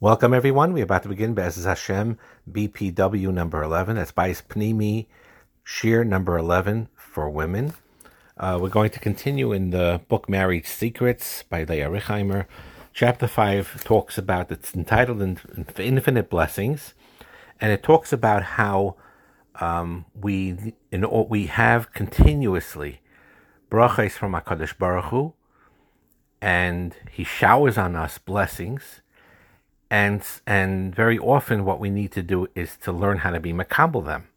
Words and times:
Welcome, 0.00 0.32
everyone. 0.32 0.72
We're 0.74 0.84
about 0.84 1.02
to 1.02 1.08
begin 1.08 1.34
Be'ez 1.34 1.64
Hashem 1.64 2.18
BPW 2.48 3.34
number 3.34 3.64
11. 3.64 3.96
That's 3.96 4.12
Bais 4.12 4.40
Pnimi 4.46 5.06
Shir 5.64 6.04
number 6.04 6.38
11 6.38 6.88
for 6.94 7.28
women. 7.28 7.74
Uh, 8.36 8.60
we're 8.62 8.68
going 8.68 8.90
to 8.90 9.00
continue 9.00 9.50
in 9.50 9.70
the 9.70 10.00
book 10.06 10.28
Marriage 10.28 10.68
Secrets 10.68 11.42
by 11.42 11.64
Leah 11.64 11.90
Richheimer. 11.90 12.46
Chapter 12.94 13.26
5 13.26 13.82
talks 13.82 14.16
about, 14.16 14.52
it's 14.52 14.72
entitled 14.72 15.20
Infinite 15.20 16.30
Blessings, 16.30 16.94
and 17.60 17.72
it 17.72 17.82
talks 17.82 18.12
about 18.12 18.44
how 18.44 18.94
um, 19.56 20.04
we 20.14 20.74
in, 20.92 21.04
we 21.28 21.46
have 21.46 21.92
continuously 21.92 23.00
brachas 23.68 24.12
from 24.12 24.30
HaKadosh 24.34 24.78
Baruch 24.78 25.06
Hu, 25.06 25.34
and 26.40 26.94
He 27.10 27.24
showers 27.24 27.76
on 27.76 27.96
us 27.96 28.18
blessings 28.18 29.00
and 29.90 30.22
and 30.46 30.94
very 30.94 31.18
often 31.18 31.64
what 31.64 31.80
we 31.80 31.90
need 31.90 32.12
to 32.12 32.22
do 32.22 32.48
is 32.54 32.76
to 32.78 32.92
learn 32.92 33.18
how 33.18 33.30
to 33.30 33.40
be 33.40 33.52
makabel 33.52 34.04
them. 34.04 34.28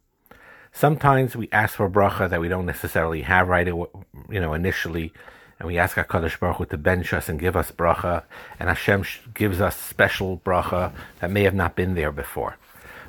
Sometimes 0.72 1.36
we 1.36 1.50
ask 1.52 1.76
for 1.76 1.90
bracha 1.90 2.30
that 2.30 2.40
we 2.40 2.48
don't 2.48 2.66
necessarily 2.66 3.24
have 3.24 3.50
right, 3.50 3.68
you 3.68 3.90
know, 4.30 4.54
initially, 4.54 5.12
and 5.60 5.68
we 5.68 5.78
ask 5.78 5.98
Hakadosh 5.98 6.40
Baruch 6.40 6.58
Hu 6.58 6.66
to 6.68 6.78
bench 6.78 7.14
us 7.14 7.28
and 7.28 7.40
give 7.40 7.58
us 7.58 7.72
bracha, 7.72 8.24
and 8.58 8.70
Hashem 8.70 9.04
gives 9.34 9.60
us 9.60 9.76
special 9.76 10.42
bracha 10.46 10.94
that 11.20 11.30
may 11.30 11.44
have 11.44 11.54
not 11.54 11.76
been 11.76 11.94
there 11.94 12.12
before. 12.12 12.56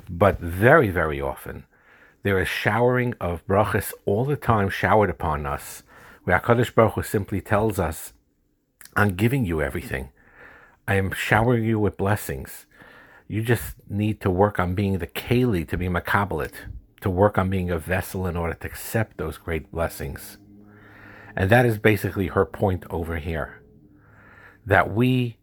But 0.09 0.39
very, 0.39 0.89
very 0.89 1.21
often, 1.21 1.65
there 2.23 2.37
is 2.37 2.49
showering 2.49 3.13
of 3.21 3.47
brachas 3.47 3.93
all 4.05 4.25
the 4.25 4.35
time 4.35 4.69
showered 4.69 5.09
upon 5.09 5.45
us, 5.45 5.83
where 6.25 6.37
Hakadosh 6.37 6.75
Baruch 6.75 6.95
Hu 6.95 7.03
simply 7.03 7.39
tells 7.39 7.79
us, 7.79 8.11
"I'm 8.95 9.15
giving 9.15 9.45
you 9.45 9.61
everything." 9.61 10.09
I 10.85 10.95
am 10.95 11.11
showering 11.13 11.63
you 11.63 11.79
with 11.79 11.95
blessings. 11.97 12.65
You 13.27 13.41
just 13.41 13.75
need 13.89 14.19
to 14.21 14.29
work 14.29 14.59
on 14.59 14.75
being 14.75 14.97
the 14.97 15.07
keli 15.07 15.65
to 15.69 15.77
be 15.77 15.87
makabelit, 15.87 16.53
to 17.01 17.09
work 17.09 17.37
on 17.37 17.49
being 17.49 17.71
a 17.71 17.79
vessel 17.79 18.27
in 18.27 18.35
order 18.35 18.53
to 18.53 18.67
accept 18.67 19.17
those 19.17 19.37
great 19.37 19.71
blessings. 19.71 20.37
And 21.35 21.49
that 21.49 21.65
is 21.65 21.77
basically 21.77 22.27
her 22.27 22.45
point 22.45 22.83
over 22.89 23.15
here. 23.17 23.61
That 24.65 24.93
we, 24.93 25.37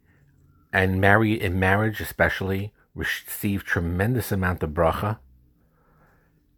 and 0.75 1.01
marry 1.01 1.41
in 1.41 1.59
marriage 1.59 2.01
especially, 2.01 2.75
receive 2.95 3.65
tremendous 3.65 4.31
amount 4.31 4.63
of 4.63 4.71
bracha. 4.71 5.19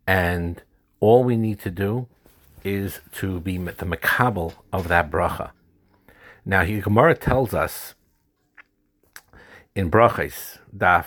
And 0.09 0.61
all 0.99 1.23
we 1.23 1.37
need 1.37 1.61
to 1.61 1.71
do 1.71 2.09
is 2.65 3.01
to 3.13 3.39
be 3.41 3.59
the 3.59 3.87
makabel 3.87 4.55
of 4.73 4.89
that 4.89 5.09
bracha. 5.09 5.53
Now, 6.45 6.65
Gemara 6.65 7.15
tells 7.15 7.55
us 7.55 7.95
in 9.75 9.91
brachas 9.91 10.59
daf 10.77 11.07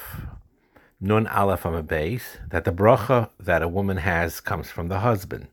nun 1.00 1.28
aleph 1.28 1.66
on 1.66 1.76
a 1.76 1.84
that 1.84 2.64
the 2.64 2.72
bracha 2.72 3.30
that 3.40 3.62
a 3.62 3.68
woman 3.68 3.98
has 3.98 4.40
comes 4.40 4.72
from 4.72 4.88
the 4.88 5.00
husband. 5.00 5.48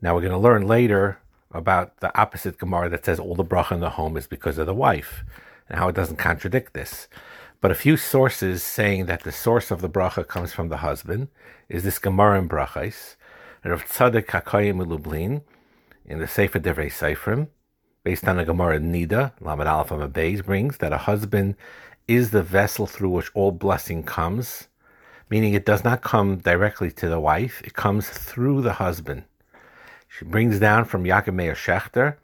Now 0.00 0.14
we're 0.14 0.20
going 0.20 0.32
to 0.32 0.38
learn 0.38 0.66
later 0.66 1.18
about 1.52 2.00
the 2.00 2.16
opposite 2.18 2.58
Gemara 2.58 2.88
that 2.90 3.04
says 3.04 3.18
all 3.18 3.34
the 3.34 3.44
bracha 3.44 3.72
in 3.72 3.80
the 3.80 3.90
home 3.90 4.16
is 4.16 4.26
because 4.26 4.58
of 4.58 4.66
the 4.66 4.74
wife 4.74 5.24
and 5.68 5.78
how 5.78 5.88
it 5.88 5.94
doesn't 5.94 6.16
contradict 6.16 6.74
this. 6.74 7.08
But 7.60 7.70
a 7.70 7.76
few 7.76 7.96
sources 7.96 8.62
saying 8.62 9.06
that 9.06 9.22
the 9.22 9.32
source 9.32 9.70
of 9.70 9.80
the 9.80 9.88
bracha 9.88 10.26
comes 10.26 10.52
from 10.52 10.68
the 10.68 10.78
husband 10.78 11.28
is 11.68 11.84
this 11.84 11.98
Gemara 11.98 12.38
in 12.40 12.48
brachas, 12.48 13.16
and 13.62 13.72
of 13.72 13.86
Tzadok 13.86 14.26
HaKohen 14.26 14.84
Lublin 14.86 15.42
in 16.04 16.18
the 16.18 16.26
Sefer 16.26 16.58
Devrei 16.58 16.90
Soferim, 16.90 17.48
based 18.02 18.26
on 18.26 18.36
the 18.36 18.44
Gemara 18.44 18.80
Nida, 18.80 19.32
Lamed 19.40 19.68
Aleph 19.68 19.90
Beis 20.12 20.44
brings 20.44 20.78
that 20.78 20.92
a 20.92 20.98
husband 20.98 21.54
is 22.08 22.30
the 22.30 22.42
vessel 22.42 22.86
through 22.86 23.10
which 23.10 23.30
all 23.34 23.52
blessing 23.52 24.02
comes, 24.02 24.68
meaning 25.30 25.54
it 25.54 25.64
does 25.64 25.84
not 25.84 26.02
come 26.02 26.36
directly 26.38 26.90
to 26.90 27.08
the 27.08 27.20
wife, 27.20 27.62
it 27.64 27.74
comes 27.74 28.08
through 28.08 28.62
the 28.62 28.74
husband. 28.74 29.24
She 30.08 30.24
brings 30.24 30.58
down 30.58 30.84
from 30.84 31.04
Yaakov 31.04 31.34
Meir 31.34 31.54
Shechter 31.54 32.16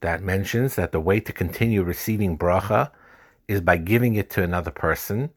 that 0.00 0.22
mentions 0.22 0.74
that 0.74 0.92
the 0.92 1.00
way 1.00 1.20
to 1.20 1.32
continue 1.32 1.82
receiving 1.82 2.36
bracha 2.36 2.90
is 3.46 3.60
by 3.60 3.76
giving 3.76 4.14
it 4.14 4.30
to 4.30 4.42
another 4.42 4.70
person. 4.70 5.30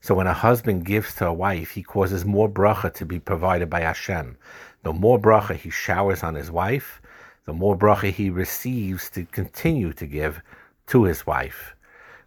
So 0.00 0.14
when 0.14 0.26
a 0.26 0.34
husband 0.34 0.84
gives 0.84 1.14
to 1.16 1.26
a 1.28 1.32
wife, 1.32 1.70
he 1.70 1.82
causes 1.82 2.24
more 2.24 2.48
bracha 2.48 2.92
to 2.94 3.06
be 3.06 3.18
provided 3.18 3.70
by 3.70 3.80
Hashem. 3.80 4.36
The 4.82 4.92
more 4.92 5.18
bracha 5.18 5.56
he 5.56 5.70
showers 5.70 6.22
on 6.22 6.34
his 6.34 6.50
wife, 6.50 7.00
the 7.46 7.54
more 7.54 7.76
bracha 7.76 8.10
he 8.10 8.28
receives 8.28 9.08
to 9.10 9.24
continue 9.24 9.92
to 9.94 10.06
give 10.06 10.42
to 10.88 11.04
his 11.04 11.26
wife 11.26 11.74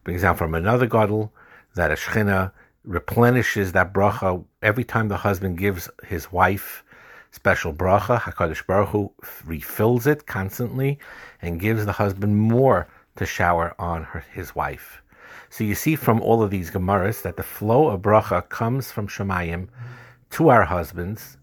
brings 0.08 0.22
down 0.22 0.38
from 0.38 0.56
another 0.56 0.88
gadol 0.88 1.34
that 1.76 1.92
a 1.92 1.96
shechina 1.96 2.54
replenishes 2.86 3.74
that 3.74 3.92
bracha 3.92 4.42
every 4.62 4.86
time 4.86 5.10
the 5.10 5.18
husband 5.18 5.58
gives 5.58 5.90
his 6.06 6.32
wife 6.32 6.86
special 7.32 7.74
bracha. 7.74 8.18
Hakadosh 8.18 8.66
Baruch 8.66 8.88
Hu 8.88 9.12
refills 9.44 10.08
it 10.08 10.26
constantly 10.26 10.98
and 11.42 11.60
gives 11.60 11.86
the 11.86 11.92
husband 11.92 12.38
more 12.38 12.88
to 13.18 13.26
shower 13.26 13.76
on 13.78 14.06
her, 14.06 14.24
his 14.32 14.56
wife. 14.56 15.02
So 15.50 15.66
you 15.66 15.76
see 15.76 15.98
from 15.98 16.22
all 16.22 16.42
of 16.42 16.52
these 16.52 16.72
gemaras 16.72 17.22
that 17.24 17.36
the 17.36 17.44
flow 17.44 17.90
of 17.90 18.02
bracha 18.02 18.48
comes 18.48 18.90
from 18.90 19.10
Shemayim 19.10 19.68
to 20.30 20.48
our 20.48 20.64
husbands 20.64 21.36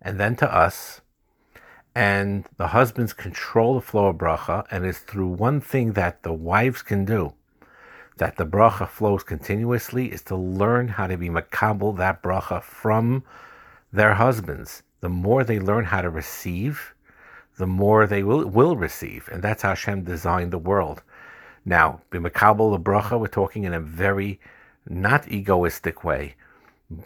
and 0.00 0.20
then 0.20 0.36
to 0.36 0.54
us. 0.54 1.00
And 1.96 2.46
the 2.58 2.68
husbands 2.68 3.12
control 3.12 3.74
the 3.74 3.80
flow 3.80 4.06
of 4.06 4.18
bracha, 4.18 4.66
and 4.70 4.86
it's 4.86 5.00
through 5.00 5.30
one 5.30 5.60
thing 5.60 5.94
that 5.94 6.22
the 6.22 6.32
wives 6.32 6.82
can 6.82 7.04
do 7.04 7.32
that 8.16 8.36
the 8.36 8.46
bracha 8.46 8.88
flows 8.88 9.22
continuously 9.22 10.10
is 10.10 10.22
to 10.22 10.36
learn 10.36 10.88
how 10.88 11.06
to 11.06 11.16
be 11.16 11.28
makabel 11.28 11.96
that 11.96 12.22
bracha 12.22 12.62
from 12.62 13.22
their 13.92 14.14
husbands. 14.14 14.82
The 15.00 15.08
more 15.08 15.44
they 15.44 15.58
learn 15.58 15.84
how 15.84 16.00
to 16.00 16.10
receive, 16.10 16.94
the 17.58 17.66
more 17.66 18.06
they 18.06 18.22
will, 18.22 18.46
will 18.46 18.76
receive. 18.76 19.28
And 19.30 19.42
that's 19.42 19.62
how 19.62 19.70
Hashem 19.70 20.04
designed 20.04 20.52
the 20.52 20.58
world. 20.58 21.02
Now, 21.64 22.00
be 22.10 22.18
makabel 22.18 22.72
the 22.72 22.82
bracha, 22.82 23.18
we're 23.18 23.26
talking 23.26 23.64
in 23.64 23.74
a 23.74 23.80
very 23.80 24.40
not 24.88 25.28
egoistic 25.28 26.04
way, 26.04 26.36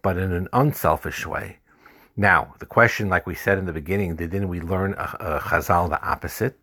but 0.02 0.16
in 0.16 0.32
an 0.32 0.48
unselfish 0.52 1.26
way. 1.26 1.58
Now, 2.16 2.54
the 2.58 2.66
question, 2.66 3.08
like 3.08 3.26
we 3.26 3.34
said 3.34 3.58
in 3.58 3.64
the 3.64 3.72
beginning, 3.72 4.16
didn't 4.16 4.48
we 4.48 4.60
learn 4.60 4.94
a, 4.94 5.16
a 5.20 5.40
chazal 5.40 5.88
the 5.88 6.02
opposite? 6.02 6.58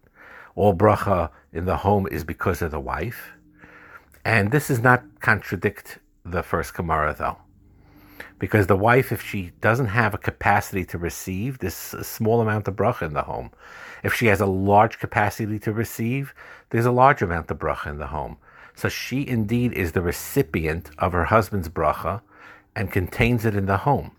All 0.56 0.76
bracha 0.76 1.32
in 1.52 1.66
the 1.66 1.78
home 1.78 2.08
is 2.12 2.24
because 2.24 2.62
of 2.62 2.72
the 2.72 2.80
wife. 2.80 3.32
And 4.28 4.52
this 4.52 4.68
does 4.68 4.82
not 4.82 5.06
contradict 5.22 6.00
the 6.26 6.44
first 6.44 6.74
Gemara, 6.74 7.16
though. 7.18 7.38
Because 8.40 8.68
the 8.68 8.76
wife, 8.76 9.14
if 9.14 9.22
she 9.22 9.54
doesn't 9.62 9.86
have 9.86 10.14
a 10.14 10.18
capacity 10.18 10.84
to 10.84 10.98
receive 10.98 11.60
this 11.60 11.96
small 12.02 12.42
amount 12.42 12.68
of 12.68 12.76
bracha 12.76 13.04
in 13.04 13.14
the 13.14 13.22
home, 13.22 13.52
if 14.04 14.14
she 14.14 14.26
has 14.26 14.42
a 14.42 14.46
large 14.46 15.00
capacity 15.00 15.58
to 15.60 15.72
receive, 15.72 16.34
there's 16.72 16.86
a 16.86 16.92
large 16.92 17.22
amount 17.22 17.50
of 17.50 17.58
bracha 17.58 17.88
in 17.90 18.00
the 18.00 18.08
home. 18.08 18.36
So 18.76 18.90
she 18.90 19.26
indeed 19.26 19.72
is 19.72 19.94
the 19.94 20.02
recipient 20.02 20.92
of 20.98 21.14
her 21.14 21.24
husband's 21.24 21.70
bracha 21.70 22.20
and 22.76 22.92
contains 22.92 23.46
it 23.46 23.56
in 23.56 23.66
the 23.66 23.78
home. 23.78 24.12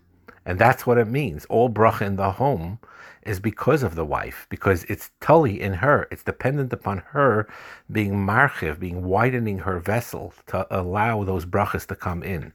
And 0.43 0.57
that's 0.57 0.87
what 0.87 0.97
it 0.97 1.07
means. 1.07 1.45
All 1.45 1.69
bracha 1.69 2.01
in 2.01 2.15
the 2.15 2.31
home 2.31 2.79
is 3.29 3.39
because 3.39 3.83
of 3.83 3.93
the 3.93 4.03
wife, 4.03 4.47
because 4.49 4.83
it's 4.85 5.11
tully 5.21 5.61
in 5.61 5.73
her. 5.75 6.07
It's 6.09 6.23
dependent 6.23 6.73
upon 6.73 7.03
her 7.09 7.47
being 7.91 8.13
marchiv, 8.13 8.79
being 8.79 9.03
widening 9.05 9.59
her 9.59 9.77
vessel 9.79 10.33
to 10.47 10.65
allow 10.75 11.23
those 11.23 11.45
brachas 11.45 11.85
to 11.87 11.95
come 11.95 12.23
in. 12.23 12.53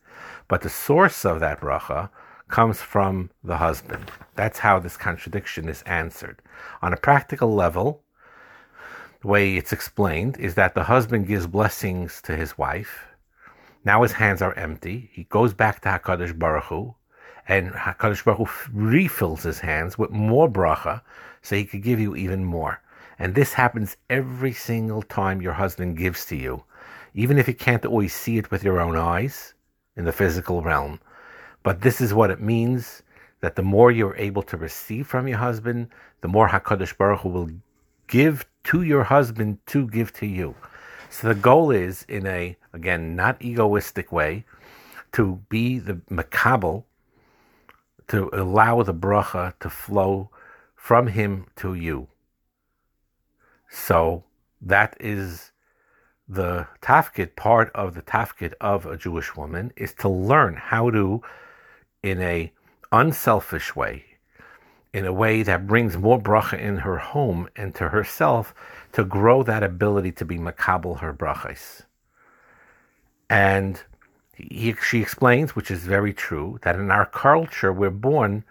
But 0.48 0.62
the 0.62 0.68
source 0.68 1.24
of 1.24 1.38
that 1.40 1.60
bracha 1.60 2.10
comes 2.48 2.80
from 2.82 3.30
the 3.44 3.58
husband. 3.58 4.10
That's 4.34 4.58
how 4.58 4.80
this 4.80 4.96
contradiction 4.96 5.68
is 5.68 5.82
answered. 5.82 6.42
On 6.82 6.92
a 6.92 6.96
practical 6.96 7.54
level, 7.54 8.02
the 9.22 9.28
way 9.28 9.56
it's 9.56 9.72
explained 9.72 10.36
is 10.38 10.56
that 10.56 10.74
the 10.74 10.84
husband 10.84 11.28
gives 11.28 11.46
blessings 11.46 12.20
to 12.22 12.36
his 12.36 12.58
wife. 12.58 13.06
Now 13.84 14.02
his 14.02 14.12
hands 14.12 14.42
are 14.42 14.54
empty. 14.54 15.10
He 15.12 15.24
goes 15.24 15.54
back 15.54 15.80
to 15.82 15.88
Hakadosh 15.88 16.36
Baruch 16.36 16.64
Hu, 16.64 16.96
and 17.46 17.72
Hakadosh 17.72 18.24
Baruch 18.24 18.48
Hu 18.48 18.70
refills 18.72 19.42
his 19.42 19.60
hands 19.60 19.98
with 19.98 20.10
more 20.10 20.48
bracha, 20.48 21.02
so 21.42 21.56
he 21.56 21.64
could 21.64 21.82
give 21.82 22.00
you 22.00 22.16
even 22.16 22.44
more. 22.44 22.80
And 23.18 23.34
this 23.34 23.52
happens 23.52 23.96
every 24.10 24.52
single 24.52 25.02
time 25.02 25.42
your 25.42 25.52
husband 25.52 25.96
gives 25.96 26.24
to 26.26 26.36
you, 26.36 26.64
even 27.14 27.38
if 27.38 27.46
you 27.46 27.54
can't 27.54 27.84
always 27.84 28.14
see 28.14 28.38
it 28.38 28.50
with 28.50 28.64
your 28.64 28.80
own 28.80 28.96
eyes 28.96 29.54
in 29.96 30.04
the 30.04 30.12
physical 30.12 30.62
realm. 30.62 31.00
But 31.62 31.82
this 31.82 32.00
is 32.00 32.14
what 32.14 32.30
it 32.30 32.40
means 32.40 33.02
that 33.40 33.56
the 33.56 33.62
more 33.62 33.92
you're 33.92 34.16
able 34.16 34.42
to 34.42 34.56
receive 34.56 35.06
from 35.06 35.28
your 35.28 35.38
husband, 35.38 35.88
the 36.22 36.28
more 36.28 36.48
Hakadosh 36.48 36.96
Baruch 36.96 37.20
Hu 37.20 37.28
will 37.28 37.50
give 38.06 38.46
to 38.64 38.82
your 38.82 39.04
husband 39.04 39.58
to 39.66 39.86
give 39.88 40.12
to 40.14 40.26
you. 40.26 40.54
So 41.10 41.28
the 41.28 41.34
goal 41.34 41.70
is, 41.70 42.04
in 42.08 42.26
a 42.26 42.56
again 42.72 43.14
not 43.14 43.40
egoistic 43.40 44.10
way, 44.10 44.44
to 45.12 45.40
be 45.48 45.78
the 45.78 45.94
makabel 46.10 46.84
to 48.08 48.30
allow 48.32 48.82
the 48.82 48.94
bracha 48.94 49.58
to 49.60 49.70
flow 49.70 50.30
from 50.74 51.06
him 51.08 51.46
to 51.56 51.74
you. 51.74 52.08
So 53.70 54.24
that 54.60 54.96
is 55.00 55.52
the 56.28 56.66
tafkid, 56.80 57.36
part 57.36 57.70
of 57.74 57.94
the 57.94 58.02
tafkid 58.02 58.54
of 58.60 58.86
a 58.86 58.96
Jewish 58.96 59.36
woman, 59.36 59.72
is 59.76 59.92
to 59.94 60.08
learn 60.08 60.56
how 60.56 60.90
to, 60.90 61.22
in 62.02 62.20
a 62.20 62.52
unselfish 62.92 63.74
way, 63.74 64.04
in 64.92 65.04
a 65.04 65.12
way 65.12 65.42
that 65.42 65.66
brings 65.66 65.96
more 65.96 66.20
bracha 66.20 66.58
in 66.58 66.78
her 66.78 66.98
home 66.98 67.48
and 67.56 67.74
to 67.74 67.88
herself, 67.88 68.54
to 68.92 69.04
grow 69.04 69.42
that 69.42 69.62
ability 69.62 70.12
to 70.12 70.24
be 70.24 70.38
makabel 70.38 71.00
her 71.00 71.12
brachas. 71.12 71.82
And 73.28 73.82
he, 74.36 74.74
she 74.86 75.00
explains, 75.00 75.54
which 75.54 75.70
is 75.70 75.80
very 75.80 76.12
true, 76.12 76.58
that 76.62 76.76
in 76.76 76.90
our 76.90 77.06
culture 77.06 77.72
we're 77.72 77.90
born 77.90 78.44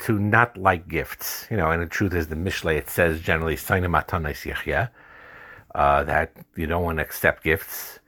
to 0.00 0.18
not 0.18 0.56
like 0.56 0.88
gifts. 0.88 1.46
You 1.50 1.56
know, 1.56 1.70
and 1.70 1.82
the 1.82 1.86
truth 1.86 2.14
is, 2.14 2.28
the 2.28 2.36
Mishle 2.36 2.76
it 2.76 2.90
says 2.90 3.20
generally, 3.20 3.56
uh, 5.74 6.04
that 6.04 6.32
you 6.56 6.66
don't 6.66 6.82
want 6.82 6.98
to 6.98 7.02
accept 7.02 7.44
gifts, 7.44 7.98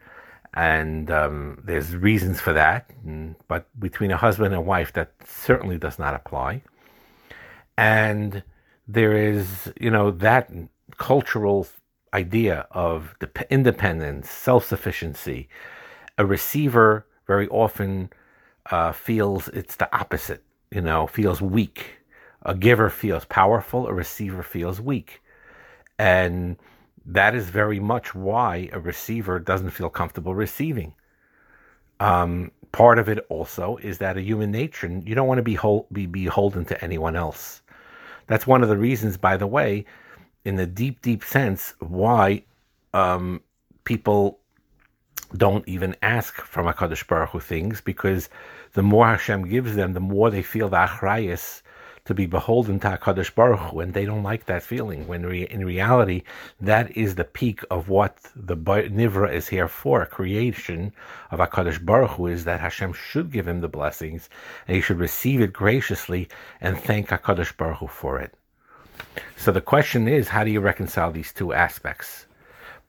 and 0.52 1.10
um, 1.10 1.60
there's 1.64 1.96
reasons 1.96 2.40
for 2.40 2.52
that. 2.52 2.90
But 3.48 3.66
between 3.80 4.10
a 4.10 4.16
husband 4.16 4.54
and 4.54 4.66
wife, 4.66 4.92
that 4.92 5.12
certainly 5.24 5.78
does 5.78 5.98
not 5.98 6.14
apply. 6.14 6.62
And 7.76 8.42
there 8.86 9.16
is, 9.16 9.72
you 9.80 9.90
know, 9.90 10.10
that 10.10 10.50
cultural 10.98 11.66
idea 12.12 12.66
of 12.70 13.16
independence, 13.50 14.30
self 14.30 14.64
sufficiency. 14.64 15.48
A 16.16 16.24
receiver 16.24 17.06
very 17.26 17.48
often 17.48 18.10
uh, 18.70 18.92
feels 18.92 19.48
it's 19.48 19.76
the 19.76 19.94
opposite, 19.96 20.42
you 20.70 20.80
know, 20.80 21.06
feels 21.06 21.40
weak. 21.40 21.98
A 22.42 22.54
giver 22.54 22.90
feels 22.90 23.24
powerful, 23.24 23.86
a 23.86 23.92
receiver 23.92 24.42
feels 24.42 24.80
weak. 24.80 25.22
And 25.98 26.56
that 27.06 27.34
is 27.34 27.48
very 27.48 27.80
much 27.80 28.14
why 28.14 28.68
a 28.72 28.80
receiver 28.80 29.38
doesn't 29.38 29.70
feel 29.70 29.88
comfortable 29.88 30.34
receiving. 30.34 30.94
Um, 32.00 32.50
part 32.72 32.98
of 32.98 33.08
it 33.08 33.24
also 33.28 33.76
is 33.78 33.98
that 33.98 34.16
a 34.16 34.22
human 34.22 34.50
nature, 34.50 34.88
you 35.04 35.14
don't 35.14 35.28
want 35.28 35.38
to 35.38 35.42
be, 35.42 35.54
hol- 35.54 35.86
be 35.92 36.06
beholden 36.06 36.64
to 36.66 36.84
anyone 36.84 37.16
else. 37.16 37.62
That's 38.26 38.46
one 38.46 38.62
of 38.62 38.68
the 38.68 38.78
reasons, 38.78 39.16
by 39.16 39.36
the 39.36 39.46
way, 39.46 39.84
in 40.44 40.56
the 40.56 40.66
deep, 40.66 41.00
deep 41.02 41.24
sense, 41.24 41.74
why 41.78 42.44
um, 42.92 43.40
people 43.84 44.40
don't 45.36 45.66
even 45.68 45.96
ask 46.02 46.40
from 46.42 46.66
HaKadosh 46.66 47.06
Baruch 47.06 47.30
Hu 47.30 47.40
things, 47.40 47.80
because 47.80 48.28
the 48.72 48.82
more 48.82 49.06
Hashem 49.06 49.48
gives 49.48 49.74
them, 49.74 49.92
the 49.92 50.00
more 50.00 50.30
they 50.30 50.42
feel 50.42 50.68
the 50.68 50.76
achrayas 50.76 51.62
to 52.04 52.14
be 52.14 52.26
beholden 52.26 52.78
to 52.80 52.88
HaKadosh 52.88 53.34
Baruch 53.34 53.60
Hu, 53.60 53.80
and 53.80 53.94
they 53.94 54.04
don't 54.04 54.22
like 54.22 54.44
that 54.44 54.62
feeling. 54.62 55.06
When 55.08 55.24
re- 55.24 55.48
in 55.50 55.64
reality, 55.64 56.22
that 56.60 56.94
is 56.96 57.14
the 57.14 57.24
peak 57.24 57.62
of 57.70 57.88
what 57.88 58.18
the 58.36 58.56
Nivra 58.56 59.32
is 59.32 59.48
here 59.48 59.68
for. 59.68 60.04
Creation 60.04 60.92
of 61.30 61.40
HaKadosh 61.40 61.82
Baruch 61.84 62.10
Hu 62.12 62.26
is 62.26 62.44
that 62.44 62.60
Hashem 62.60 62.92
should 62.92 63.32
give 63.32 63.48
him 63.48 63.60
the 63.62 63.68
blessings, 63.68 64.28
and 64.68 64.76
he 64.76 64.82
should 64.82 64.98
receive 64.98 65.40
it 65.40 65.52
graciously 65.52 66.28
and 66.60 66.78
thank 66.78 67.08
HaKadosh 67.08 67.56
Baruch 67.56 67.78
Hu 67.78 67.86
for 67.86 68.20
it. 68.20 68.34
So 69.36 69.50
the 69.50 69.60
question 69.62 70.06
is, 70.06 70.28
how 70.28 70.44
do 70.44 70.50
you 70.50 70.60
reconcile 70.60 71.10
these 71.10 71.32
two 71.32 71.54
aspects? 71.54 72.26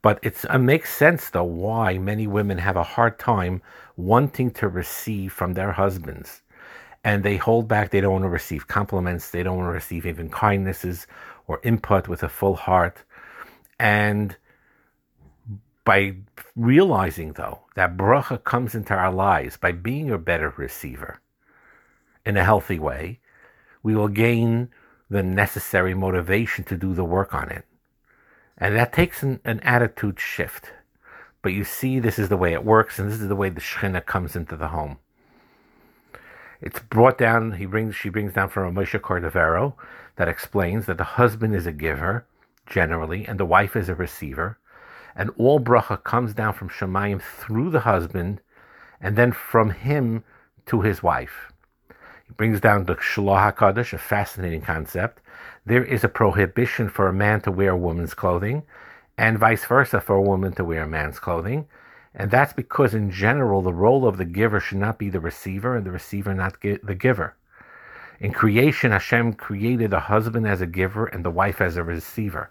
But 0.06 0.20
it 0.22 0.46
makes 0.60 0.94
sense, 0.94 1.32
though, 1.32 1.46
why 1.46 1.98
many 1.98 2.28
women 2.28 2.60
have 2.60 2.76
a 2.76 2.84
hard 2.84 3.18
time 3.18 3.64
wanting 3.98 4.52
to 4.52 4.68
receive 4.68 5.34
from 5.34 5.56
their 5.56 5.72
husbands 5.72 6.44
and 7.04 7.24
they 7.24 7.38
hold 7.38 7.68
back. 7.68 7.90
They 7.90 8.02
don't 8.02 8.12
want 8.12 8.24
to 8.26 8.30
receive 8.30 8.68
compliments. 8.68 9.32
They 9.32 9.42
don't 9.42 9.58
want 9.58 9.70
to 9.70 9.74
receive 9.74 10.06
even 10.06 10.30
kindnesses 10.30 11.08
or 11.48 11.60
input 11.64 12.08
with 12.08 12.22
a 12.22 12.30
full 12.30 12.56
heart. 12.56 13.02
And 13.80 14.38
by 15.86 16.18
realizing, 16.56 17.34
though, 17.34 17.62
that 17.74 17.98
bracha 17.98 18.44
comes 18.44 18.76
into 18.76 18.94
our 18.94 19.12
lives 19.12 19.58
by 19.58 19.72
being 19.72 20.12
a 20.12 20.20
better 20.20 20.54
receiver 20.56 21.20
in 22.28 22.38
a 22.38 22.44
healthy 22.44 22.78
way, 22.78 23.22
we 23.82 23.96
will 23.96 24.10
gain 24.10 24.70
the 25.10 25.24
necessary 25.24 25.96
motivation 25.96 26.64
to 26.66 26.78
do 26.78 26.94
the 26.94 27.04
work 27.04 27.34
on 27.34 27.50
it. 27.50 27.66
And 28.58 28.76
that 28.76 28.94
takes 28.94 29.24
an, 29.24 29.40
an 29.44 29.60
attitude 29.62 30.20
shift. 30.20 30.72
But 31.42 31.54
you 31.54 31.64
see, 31.64 32.00
this 32.00 32.18
is 32.18 32.30
the 32.30 32.38
way 32.38 32.54
it 32.54 32.64
works, 32.66 32.98
and 32.98 33.12
this 33.12 33.22
is 33.22 33.28
the 33.28 33.36
way 33.36 33.50
the 33.50 33.62
Shekhinah 33.62 34.06
comes 34.06 34.36
into 34.36 34.56
the 34.56 34.70
home. 34.70 34.98
It's 36.62 36.80
brought 36.80 37.18
down, 37.18 37.54
he 37.54 37.66
brings, 37.66 37.96
she 37.96 38.10
brings 38.10 38.34
down 38.34 38.50
from 38.50 38.74
Moshe 38.74 39.00
Cordovero 39.00 39.76
that 40.16 40.28
explains 40.28 40.86
that 40.86 40.98
the 40.98 41.04
husband 41.04 41.54
is 41.56 41.68
a 41.68 41.72
giver, 41.72 42.26
generally, 42.66 43.26
and 43.26 43.40
the 43.40 43.46
wife 43.46 43.76
is 43.76 43.90
a 43.90 43.96
receiver. 43.96 44.58
And 45.16 45.30
all 45.38 45.60
bracha 45.60 46.04
comes 46.04 46.34
down 46.34 46.54
from 46.54 46.70
Shemayim 46.70 47.22
through 47.22 47.70
the 47.70 47.82
husband 47.82 48.42
and 49.00 49.16
then 49.16 49.32
from 49.32 49.70
him 49.72 50.24
to 50.66 50.82
his 50.82 51.04
wife. 51.04 51.52
He 52.28 52.34
brings 52.34 52.60
down 52.60 52.86
the 52.86 52.96
Shelah 52.96 53.54
HaKadosh, 53.54 53.94
a 53.94 53.98
fascinating 53.98 54.62
concept. 54.62 55.22
There 55.66 55.84
is 55.84 56.04
a 56.04 56.10
prohibition 56.10 56.90
for 56.90 57.08
a 57.08 57.14
man 57.14 57.42
to 57.42 57.52
wear 57.52 57.72
a 57.72 57.78
woman's 57.78 58.14
clothing, 58.14 58.64
and 59.18 59.40
vice 59.40 59.66
versa 59.66 60.02
for 60.02 60.16
a 60.16 60.22
woman 60.22 60.54
to 60.54 60.64
wear 60.64 60.84
a 60.84 60.88
man's 60.88 61.20
clothing. 61.20 61.68
And 62.14 62.32
that's 62.32 62.54
because, 62.54 62.94
in 62.94 63.12
general, 63.12 63.62
the 63.62 63.74
role 63.74 64.08
of 64.08 64.18
the 64.18 64.26
giver 64.26 64.60
should 64.60 64.78
not 64.78 64.98
be 64.98 65.10
the 65.10 65.20
receiver 65.20 65.76
and 65.76 65.86
the 65.86 65.92
receiver 65.92 66.34
not 66.34 66.62
the 66.62 66.96
giver. 66.96 67.36
In 68.20 68.32
creation, 68.32 68.92
Hashem 68.92 69.34
created 69.34 69.92
the 69.92 70.00
husband 70.00 70.48
as 70.48 70.62
a 70.62 70.68
giver 70.68 71.06
and 71.06 71.26
the 71.26 71.32
wife 71.32 71.60
as 71.60 71.76
a 71.76 71.84
receiver. 71.84 72.50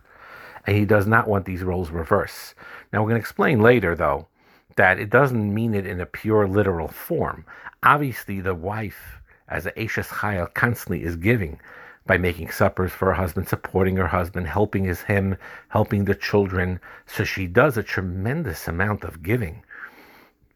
And 0.66 0.76
he 0.76 0.84
does 0.84 1.06
not 1.06 1.28
want 1.28 1.46
these 1.46 1.62
roles 1.62 1.90
reversed. 1.90 2.54
Now, 2.92 3.00
we're 3.00 3.10
going 3.10 3.20
to 3.20 3.24
explain 3.24 3.60
later, 3.60 3.94
though, 3.94 4.28
that 4.76 4.98
it 4.98 5.10
doesn't 5.10 5.54
mean 5.54 5.74
it 5.74 5.86
in 5.86 6.00
a 6.00 6.06
pure 6.06 6.46
literal 6.46 6.88
form. 6.88 7.44
Obviously, 7.82 8.40
the 8.40 8.54
wife, 8.54 9.20
as 9.48 9.66
a 9.66 9.80
Ashes 9.80 10.08
constantly 10.54 11.02
is 11.02 11.16
giving 11.16 11.60
by 12.06 12.18
making 12.18 12.50
suppers 12.50 12.92
for 12.92 13.06
her 13.06 13.14
husband, 13.14 13.48
supporting 13.48 13.96
her 13.96 14.06
husband, 14.06 14.46
helping 14.46 14.84
his 14.84 15.02
him, 15.02 15.36
helping 15.68 16.04
the 16.04 16.14
children. 16.14 16.80
So 17.06 17.24
she 17.24 17.46
does 17.46 17.76
a 17.76 17.82
tremendous 17.82 18.68
amount 18.68 19.04
of 19.04 19.22
giving. 19.22 19.62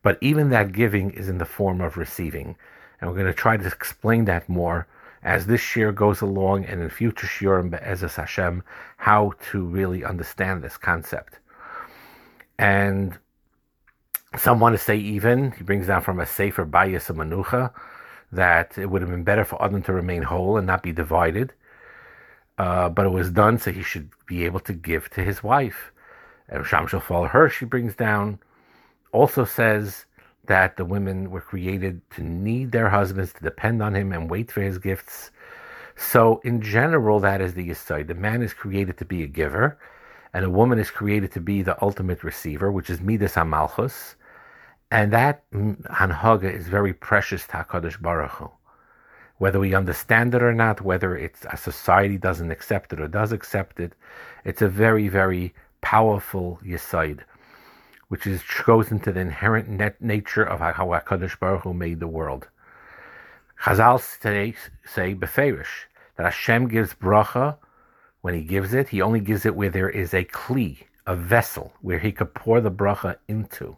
But 0.03 0.19
even 0.21 0.51
that 0.51 0.73
giving 0.73 1.11
is 1.11 1.29
in 1.29 1.39
the 1.39 1.45
form 1.45 1.81
of 1.81 1.97
receiving. 1.97 2.57
And 3.01 3.11
we're 3.11 3.17
going 3.17 3.27
to 3.27 3.33
try 3.33 3.57
to 3.57 3.67
explain 3.67 4.27
that 4.27 4.49
more 4.49 4.87
as 5.23 5.47
this 5.47 5.75
year 5.75 5.91
goes 5.91 6.21
along 6.21 6.65
and 6.65 6.81
in 6.81 6.89
future 6.89 7.27
shiurim 7.27 7.71
be'ezus 7.71 8.15
Hashem, 8.15 8.63
how 8.97 9.33
to 9.51 9.65
really 9.65 10.05
understand 10.05 10.63
this 10.63 10.77
concept. 10.77 11.39
And 12.59 13.19
some 14.37 14.61
want 14.61 14.75
to 14.75 14.83
say 14.83 14.97
even, 14.97 15.53
he 15.53 15.65
brings 15.65 15.87
down 15.87 16.03
from 16.03 16.21
a 16.21 16.27
Sefer 16.27 16.67
Bayis 16.67 17.13
Manucha, 17.15 17.73
that 18.33 18.77
it 18.77 18.87
would 18.87 19.03
have 19.03 19.11
been 19.11 19.25
better 19.25 19.45
for 19.45 19.63
Adam 19.63 19.83
to 19.83 19.93
remain 19.93 20.23
whole 20.23 20.57
and 20.57 20.67
not 20.67 20.83
be 20.83 20.93
divided. 20.93 21.53
Uh, 22.59 22.89
but 22.89 23.07
it 23.07 23.11
was 23.11 23.31
done 23.31 23.59
so 23.59 23.71
he 23.71 23.83
should 23.83 24.11
be 24.27 24.45
able 24.45 24.61
to 24.61 24.73
give 24.73 25.09
to 25.11 25.23
his 25.23 25.43
wife. 25.43 25.93
And 26.49 26.65
Shamshon 26.65 26.95
Rafael 26.95 27.27
Hirsch, 27.27 27.61
he 27.61 27.67
brings 27.67 27.95
down, 27.95 28.41
also 29.13 29.45
says 29.45 30.07
that 30.47 30.77
the 30.77 30.85
women 30.85 31.31
were 31.31 31.41
created 31.41 32.01
to 32.11 32.23
need 32.23 32.73
their 32.73 32.89
husbands, 32.89 33.33
to 33.35 33.43
depend 33.43 33.83
on 33.83 33.95
him 33.95 34.13
and 34.13 34.31
wait 34.31 34.51
for 34.51 34.61
his 34.63 34.79
gifts. 34.79 35.31
So, 35.97 36.41
in 36.45 36.61
general, 36.61 37.21
that 37.21 37.41
is 37.41 37.55
the 37.55 37.71
aside. 37.71 38.09
The 38.09 38.15
man 38.15 38.43
is 38.43 38.55
created 38.55 38.97
to 38.99 39.05
be 39.05 39.23
a 39.23 39.27
giver, 39.27 39.79
and 40.33 40.45
a 40.45 40.51
woman 40.51 40.79
is 40.79 40.91
created 40.91 41.33
to 41.33 41.41
be 41.41 41.63
the 41.63 41.81
ultimate 41.83 42.25
receiver, 42.25 42.73
which 42.73 42.91
is 42.91 43.01
Midas 43.01 43.35
Amalchus. 43.35 44.15
And 44.91 45.13
that 45.13 45.49
Hanhaga 45.53 46.51
is 46.51 46.69
very 46.69 46.95
precious 46.95 47.47
to 47.49 47.53
HaKadosh 47.59 48.01
Baruch 48.01 48.31
Hu. 48.31 48.51
Whether 49.37 49.61
we 49.61 49.75
understand 49.75 50.35
it 50.35 50.43
or 50.43 50.55
not, 50.55 50.81
whether 50.81 51.15
it's 51.17 51.45
a 51.51 51.57
society 51.57 52.17
doesn't 52.17 52.51
accept 52.51 52.93
it 52.93 53.01
or 53.01 53.07
does 53.07 53.31
accept 53.31 53.81
it, 53.81 53.93
it's 54.45 54.63
a 54.63 54.69
very, 54.69 55.09
very 55.09 55.55
powerful 55.83 56.59
Yisaid, 56.65 57.21
which 58.09 58.27
is 58.27 58.43
goes 58.65 58.91
into 58.91 59.13
the 59.13 59.21
inherent 59.21 59.69
net 59.69 60.01
nature 60.01 60.43
of 60.43 60.61
how 60.61 60.87
HaKadosh 60.87 61.39
Baruch 61.39 61.63
Hu 61.63 61.75
made 61.75 62.01
the 62.01 62.09
world. 62.09 62.49
Chazal 63.63 64.01
say, 64.01 64.55
say 64.87 65.15
Beferish, 65.15 65.87
that 66.17 66.25
Hashem 66.25 66.69
gives 66.69 66.95
bracha, 66.95 67.59
when 68.23 68.35
he 68.35 68.43
gives 68.43 68.73
it, 68.73 68.89
he 68.89 69.03
only 69.03 69.21
gives 69.21 69.45
it 69.45 69.55
where 69.55 69.71
there 69.71 69.91
is 69.91 70.15
a 70.15 70.25
kli, 70.25 70.85
a 71.07 71.15
vessel, 71.15 71.75
where 71.83 71.99
he 71.99 72.11
could 72.11 72.35
pour 72.35 72.61
the 72.61 72.71
bracha 72.71 73.17
into. 73.29 73.77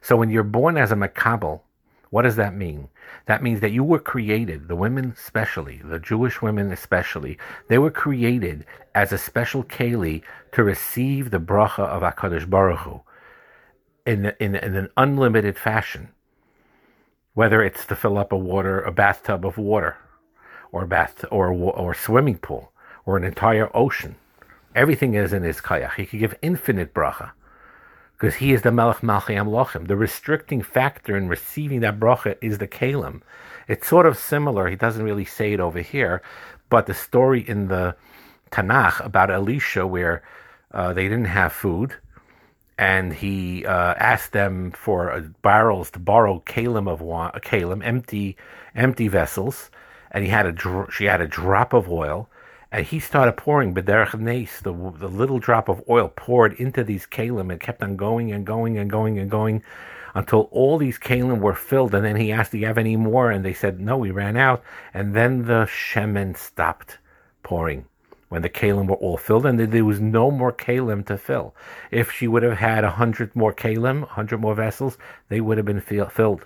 So 0.00 0.16
when 0.16 0.30
you're 0.30 0.42
born 0.42 0.76
as 0.76 0.92
a 0.92 0.96
makabel, 0.96 1.62
what 2.10 2.22
does 2.22 2.36
that 2.36 2.54
mean? 2.54 2.88
That 3.26 3.42
means 3.42 3.60
that 3.60 3.72
you 3.72 3.82
were 3.82 3.98
created, 3.98 4.68
the 4.68 4.76
women 4.76 5.14
especially, 5.16 5.80
the 5.84 5.98
Jewish 5.98 6.40
women 6.40 6.70
especially, 6.72 7.36
they 7.68 7.78
were 7.78 7.90
created 7.90 8.64
as 8.94 9.12
a 9.12 9.18
special 9.18 9.64
keli 9.64 10.22
to 10.52 10.62
receive 10.62 11.30
the 11.30 11.40
bracha 11.40 11.80
of 11.80 12.02
HaKadosh 12.02 12.48
Baruch 12.48 12.80
Hu 12.80 13.02
in, 14.06 14.32
in, 14.38 14.54
in 14.54 14.76
an 14.76 14.88
unlimited 14.96 15.58
fashion. 15.58 16.08
Whether 17.34 17.62
it's 17.62 17.84
to 17.86 17.96
fill 17.96 18.16
up 18.16 18.32
a 18.32 18.36
water, 18.36 18.80
a 18.80 18.92
bathtub 18.92 19.44
of 19.44 19.58
water, 19.58 19.96
or 20.72 20.86
bath, 20.86 21.24
or 21.30 21.52
or 21.52 21.94
swimming 21.94 22.38
pool, 22.38 22.72
or 23.04 23.16
an 23.16 23.24
entire 23.24 23.70
ocean. 23.74 24.16
Everything 24.74 25.14
is 25.14 25.32
in 25.32 25.42
his 25.42 25.60
kayach. 25.60 25.94
He 25.94 26.06
can 26.06 26.18
give 26.18 26.34
infinite 26.40 26.94
bracha 26.94 27.32
because 28.16 28.36
he 28.36 28.52
is 28.52 28.62
the 28.62 28.72
Melech 28.72 28.98
Malchi 28.98 29.34
Amlochim. 29.34 29.88
The 29.88 29.96
restricting 29.96 30.62
factor 30.62 31.16
in 31.16 31.28
receiving 31.28 31.80
that 31.80 32.00
bracha 32.00 32.36
is 32.40 32.58
the 32.58 32.68
kalim. 32.68 33.20
It's 33.68 33.86
sort 33.86 34.06
of 34.06 34.16
similar. 34.16 34.68
He 34.68 34.76
doesn't 34.76 35.02
really 35.02 35.24
say 35.24 35.52
it 35.52 35.60
over 35.60 35.80
here, 35.80 36.22
but 36.70 36.86
the 36.86 36.94
story 36.94 37.46
in 37.46 37.68
the 37.68 37.94
Tanakh 38.50 39.04
about 39.04 39.30
Elisha, 39.30 39.86
where 39.86 40.22
uh, 40.72 40.94
they 40.94 41.04
didn't 41.04 41.26
have 41.26 41.52
food, 41.52 41.94
and 42.78 43.12
he 43.12 43.66
uh, 43.66 43.94
asked 43.94 44.32
them 44.32 44.70
for 44.70 45.12
uh, 45.12 45.20
barrels 45.42 45.90
to 45.90 45.98
borrow 45.98 46.42
kalim 46.46 46.88
of 46.88 47.00
wine, 47.00 47.32
kalim, 47.42 47.84
empty, 47.84 48.36
empty 48.74 49.08
vessels, 49.08 49.70
and 50.10 50.24
he 50.24 50.30
had 50.30 50.46
a 50.46 50.86
she 50.90 51.04
had 51.04 51.20
a 51.20 51.26
drop 51.26 51.72
of 51.74 51.90
oil, 51.90 52.30
and 52.76 52.84
he 52.84 53.00
started 53.00 53.38
pouring 53.38 53.72
bederach 53.72 54.12
nes, 54.20 54.60
the 54.60 54.70
the 54.70 55.08
little 55.08 55.38
drop 55.38 55.70
of 55.70 55.82
oil 55.88 56.12
poured 56.14 56.52
into 56.60 56.84
these 56.84 57.06
kalim 57.06 57.50
and 57.50 57.58
kept 57.58 57.82
on 57.82 57.96
going 57.96 58.30
and 58.30 58.44
going 58.44 58.76
and 58.76 58.90
going 58.90 59.18
and 59.18 59.30
going 59.30 59.62
until 60.14 60.42
all 60.50 60.76
these 60.76 60.98
kalim 60.98 61.40
were 61.40 61.54
filled. 61.54 61.94
And 61.94 62.04
then 62.04 62.16
he 62.16 62.30
asked, 62.30 62.52
"Do 62.52 62.58
you 62.58 62.66
have 62.66 62.76
any 62.76 62.96
more?" 62.96 63.30
And 63.30 63.42
they 63.42 63.54
said, 63.54 63.80
"No, 63.80 63.96
we 63.96 64.10
ran 64.10 64.36
out." 64.36 64.62
And 64.92 65.14
then 65.14 65.46
the 65.46 65.64
shemen 65.64 66.36
stopped 66.36 66.98
pouring 67.42 67.86
when 68.28 68.42
the 68.42 68.50
kalim 68.50 68.88
were 68.88 68.96
all 68.96 69.16
filled, 69.16 69.46
and 69.46 69.58
there 69.58 69.82
was 69.82 69.98
no 69.98 70.30
more 70.30 70.52
kalim 70.52 71.02
to 71.06 71.16
fill. 71.16 71.54
If 71.90 72.12
she 72.12 72.28
would 72.28 72.42
have 72.42 72.58
had 72.58 72.84
a 72.84 72.90
hundred 72.90 73.34
more 73.34 73.54
kalim, 73.54 74.02
a 74.02 74.16
hundred 74.18 74.42
more 74.42 74.54
vessels, 74.54 74.98
they 75.30 75.40
would 75.40 75.56
have 75.56 75.64
been 75.64 75.80
filled. 75.80 76.44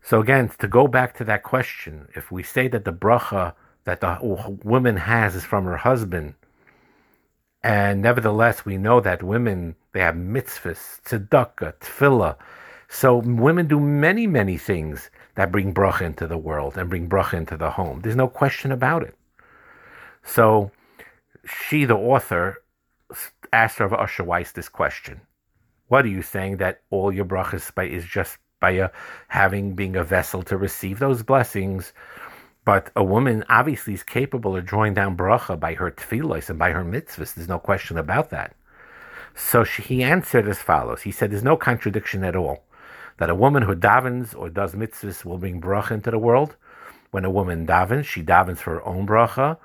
So 0.00 0.22
again, 0.22 0.50
to 0.60 0.66
go 0.66 0.88
back 0.88 1.14
to 1.18 1.24
that 1.24 1.42
question, 1.42 2.08
if 2.14 2.32
we 2.32 2.42
say 2.42 2.68
that 2.68 2.86
the 2.86 2.92
bracha 2.94 3.52
that 3.84 4.00
the 4.00 4.18
woman 4.64 4.96
has 4.96 5.34
is 5.34 5.44
from 5.44 5.64
her 5.64 5.76
husband. 5.76 6.34
And 7.62 8.02
nevertheless, 8.02 8.64
we 8.64 8.76
know 8.76 9.00
that 9.00 9.22
women, 9.22 9.76
they 9.92 10.00
have 10.00 10.14
mitzvahs, 10.14 11.00
tzedakah, 11.02 11.74
tefillah. 11.78 12.36
So 12.88 13.16
women 13.16 13.68
do 13.68 13.80
many, 13.80 14.26
many 14.26 14.58
things 14.58 15.10
that 15.36 15.52
bring 15.52 15.72
bracha 15.72 16.02
into 16.02 16.26
the 16.26 16.38
world 16.38 16.76
and 16.76 16.90
bring 16.90 17.08
bracha 17.08 17.34
into 17.34 17.56
the 17.56 17.70
home. 17.70 18.00
There's 18.00 18.16
no 18.16 18.28
question 18.28 18.72
about 18.72 19.02
it. 19.02 19.16
So 20.24 20.70
she, 21.44 21.84
the 21.84 21.96
author, 21.96 22.62
asked 23.52 23.80
Rav 23.80 23.92
Usher 23.92 24.24
Weiss 24.24 24.52
this 24.52 24.68
question. 24.68 25.20
What 25.88 26.04
are 26.04 26.08
you 26.08 26.22
saying 26.22 26.56
that 26.58 26.82
all 26.90 27.12
your 27.12 27.24
brachas 27.24 27.70
is 27.90 28.04
just 28.04 28.38
by 28.60 28.78
uh, 28.78 28.88
having, 29.28 29.74
being 29.74 29.96
a 29.96 30.04
vessel 30.04 30.42
to 30.44 30.56
receive 30.56 30.98
those 30.98 31.22
blessings? 31.22 31.92
But 32.64 32.90
a 32.94 33.02
woman 33.02 33.44
obviously 33.48 33.94
is 33.94 34.02
capable 34.02 34.56
of 34.56 34.64
drawing 34.64 34.94
down 34.94 35.16
bracha 35.16 35.58
by 35.58 35.74
her 35.74 35.90
tefillos 35.90 36.48
and 36.48 36.58
by 36.58 36.70
her 36.70 36.84
mitzvahs. 36.84 37.34
There's 37.34 37.48
no 37.48 37.58
question 37.58 37.98
about 37.98 38.30
that. 38.30 38.54
So 39.34 39.64
she, 39.64 39.82
he 39.82 40.02
answered 40.02 40.46
as 40.46 40.58
follows. 40.58 41.02
He 41.02 41.10
said, 41.10 41.30
"There's 41.30 41.42
no 41.42 41.56
contradiction 41.56 42.22
at 42.22 42.36
all 42.36 42.62
that 43.18 43.30
a 43.30 43.34
woman 43.34 43.62
who 43.62 43.74
davens 43.74 44.36
or 44.36 44.48
does 44.48 44.74
mitzvahs 44.74 45.24
will 45.24 45.38
bring 45.38 45.60
bracha 45.60 45.92
into 45.92 46.10
the 46.10 46.18
world. 46.18 46.56
When 47.10 47.24
a 47.24 47.30
woman 47.30 47.66
davens, 47.66 48.04
she 48.04 48.22
davens 48.22 48.58
for 48.58 48.74
her 48.74 48.86
own 48.86 49.06
bracha, 49.06 49.58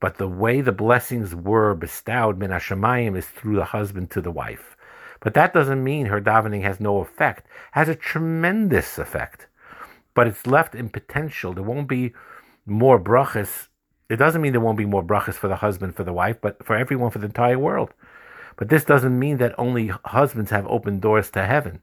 but 0.00 0.16
the 0.16 0.28
way 0.28 0.60
the 0.60 0.72
blessings 0.72 1.34
were 1.34 1.74
bestowed 1.74 2.38
min 2.38 2.50
hashemayim 2.50 3.16
is 3.16 3.26
through 3.26 3.56
the 3.56 3.64
husband 3.64 4.10
to 4.10 4.20
the 4.20 4.30
wife. 4.30 4.76
But 5.20 5.34
that 5.34 5.54
doesn't 5.54 5.82
mean 5.82 6.06
her 6.06 6.20
davening 6.20 6.62
has 6.62 6.80
no 6.80 6.98
effect. 6.98 7.46
It 7.46 7.52
has 7.72 7.88
a 7.88 7.94
tremendous 7.94 8.98
effect, 8.98 9.46
but 10.14 10.26
it's 10.26 10.46
left 10.46 10.74
in 10.74 10.88
potential. 10.88 11.52
There 11.52 11.62
won't 11.62 11.88
be 11.88 12.12
more 12.66 13.00
brachas. 13.00 13.68
It 14.08 14.16
doesn't 14.16 14.40
mean 14.40 14.52
there 14.52 14.60
won't 14.60 14.78
be 14.78 14.86
more 14.86 15.04
brachas 15.04 15.34
for 15.34 15.48
the 15.48 15.56
husband, 15.56 15.96
for 15.96 16.04
the 16.04 16.12
wife, 16.12 16.36
but 16.40 16.64
for 16.64 16.76
everyone, 16.76 17.10
for 17.10 17.18
the 17.18 17.26
entire 17.26 17.58
world. 17.58 17.92
But 18.56 18.68
this 18.68 18.84
doesn't 18.84 19.18
mean 19.18 19.38
that 19.38 19.54
only 19.58 19.88
husbands 20.04 20.50
have 20.50 20.66
open 20.66 21.00
doors 21.00 21.30
to 21.32 21.44
heaven. 21.44 21.82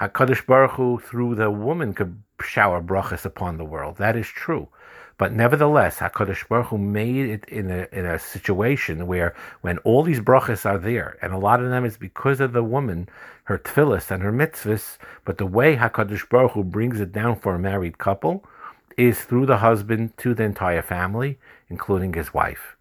Hakadosh 0.00 0.44
Baruch 0.44 0.72
Hu, 0.72 0.98
through 0.98 1.36
the 1.36 1.50
woman, 1.50 1.94
could 1.94 2.20
shower 2.42 2.82
brachas 2.82 3.24
upon 3.24 3.58
the 3.58 3.64
world. 3.64 3.96
That 3.98 4.16
is 4.16 4.26
true. 4.26 4.68
But 5.16 5.32
nevertheless, 5.32 5.98
Hakadosh 5.98 6.48
Baruch 6.48 6.66
Hu 6.66 6.78
made 6.78 7.26
it 7.26 7.44
in 7.44 7.70
a 7.70 7.86
in 7.92 8.04
a 8.04 8.18
situation 8.18 9.06
where 9.06 9.36
when 9.60 9.78
all 9.78 10.02
these 10.02 10.18
brachas 10.18 10.66
are 10.66 10.78
there, 10.78 11.16
and 11.22 11.32
a 11.32 11.38
lot 11.38 11.62
of 11.62 11.70
them 11.70 11.84
is 11.84 11.96
because 11.96 12.40
of 12.40 12.52
the 12.52 12.64
woman, 12.64 13.08
her 13.44 13.58
tefillas 13.58 14.10
and 14.10 14.24
her 14.24 14.32
mitzvahs. 14.32 14.98
But 15.24 15.38
the 15.38 15.46
way 15.46 15.76
Hakadosh 15.76 16.28
Baruch 16.28 16.52
Hu 16.52 16.64
brings 16.64 16.98
it 16.98 17.12
down 17.12 17.38
for 17.38 17.54
a 17.54 17.58
married 17.60 17.98
couple 17.98 18.44
is 18.96 19.22
through 19.22 19.46
the 19.46 19.58
husband 19.58 20.16
to 20.18 20.34
the 20.34 20.44
entire 20.44 20.82
family, 20.82 21.38
including 21.68 22.12
his 22.12 22.32
wife. 22.32 22.76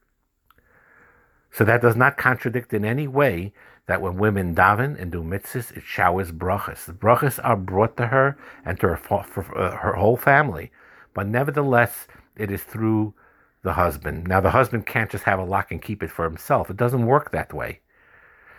So 1.52 1.64
that 1.64 1.82
does 1.82 1.96
not 1.96 2.18
contradict 2.18 2.74
in 2.74 2.84
any 2.84 3.08
way 3.08 3.54
that 3.86 4.02
when 4.02 4.18
women 4.18 4.56
daven 4.56 5.00
and 5.00 5.12
do 5.12 5.22
mitzvahs, 5.22 5.76
it 5.76 5.84
showers 5.84 6.32
brachas. 6.32 6.86
The 6.86 6.94
brachas 6.94 7.40
are 7.44 7.58
brought 7.58 7.98
to 7.98 8.08
her 8.08 8.38
and 8.66 8.80
to 8.80 8.88
her, 8.88 8.98
for, 8.98 9.58
uh, 9.58 9.78
her 9.78 9.94
whole 9.94 10.18
family, 10.18 10.72
but 11.14 11.28
nevertheless, 11.28 12.08
it 12.36 12.50
is 12.50 12.64
through 12.64 13.14
the 13.62 13.74
husband. 13.74 14.28
Now, 14.28 14.42
the 14.42 14.52
husband 14.52 14.86
can't 14.86 15.12
just 15.12 15.26
have 15.26 15.40
a 15.40 15.44
lock 15.44 15.72
and 15.72 15.82
keep 15.82 16.02
it 16.02 16.12
for 16.12 16.26
himself. 16.26 16.70
It 16.70 16.78
doesn't 16.78 17.06
work 17.06 17.32
that 17.32 17.54
way. 17.54 17.82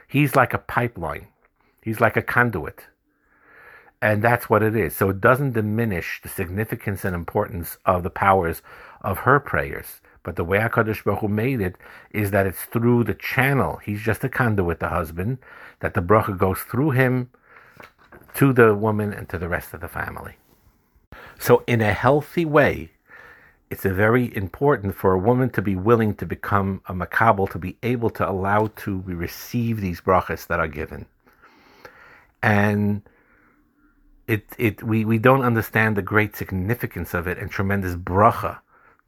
He's 0.08 0.36
like 0.36 0.54
a 0.54 0.58
pipeline. 0.58 1.28
He's 1.82 2.00
like 2.00 2.16
a 2.16 2.22
conduit. 2.22 2.86
And 4.04 4.20
that's 4.20 4.50
what 4.50 4.62
it 4.62 4.76
is. 4.76 4.94
So 4.94 5.08
it 5.08 5.22
doesn't 5.22 5.52
diminish 5.52 6.20
the 6.22 6.28
significance 6.28 7.06
and 7.06 7.14
importance 7.14 7.78
of 7.86 8.02
the 8.02 8.10
powers 8.10 8.60
of 9.00 9.20
her 9.20 9.40
prayers. 9.40 10.02
But 10.22 10.36
the 10.36 10.44
way 10.44 10.58
HaKadosh 10.58 11.04
Baruch 11.04 11.20
Hu 11.20 11.28
made 11.28 11.62
it 11.62 11.76
is 12.10 12.30
that 12.30 12.46
it's 12.46 12.64
through 12.64 13.04
the 13.04 13.14
channel. 13.14 13.80
He's 13.82 14.02
just 14.02 14.22
a 14.22 14.28
conduit, 14.28 14.80
the 14.80 14.90
husband, 14.90 15.38
that 15.80 15.94
the 15.94 16.02
bracha 16.02 16.36
goes 16.36 16.60
through 16.60 16.90
him 16.90 17.30
to 18.34 18.52
the 18.52 18.74
woman 18.74 19.14
and 19.14 19.26
to 19.30 19.38
the 19.38 19.48
rest 19.48 19.72
of 19.72 19.80
the 19.80 19.88
family. 19.88 20.34
So 21.38 21.64
in 21.66 21.80
a 21.80 21.94
healthy 21.94 22.44
way, 22.44 22.90
it's 23.70 23.84
very 23.84 24.36
important 24.36 24.96
for 24.96 25.14
a 25.14 25.18
woman 25.18 25.48
to 25.48 25.62
be 25.62 25.76
willing 25.76 26.14
to 26.16 26.26
become 26.26 26.82
a 26.88 26.92
makabel, 26.92 27.48
to 27.52 27.58
be 27.58 27.78
able 27.82 28.10
to 28.10 28.28
allow 28.28 28.66
to 28.84 29.02
receive 29.06 29.80
these 29.80 30.02
brachas 30.02 30.46
that 30.48 30.60
are 30.60 30.68
given. 30.68 31.06
And 32.42 33.00
it 34.26 34.46
it 34.58 34.82
we, 34.82 35.04
we 35.04 35.18
don't 35.18 35.42
understand 35.42 35.96
the 35.96 36.02
great 36.02 36.36
significance 36.36 37.14
of 37.14 37.26
it 37.26 37.38
and 37.38 37.50
tremendous 37.50 37.94
bracha 37.94 38.58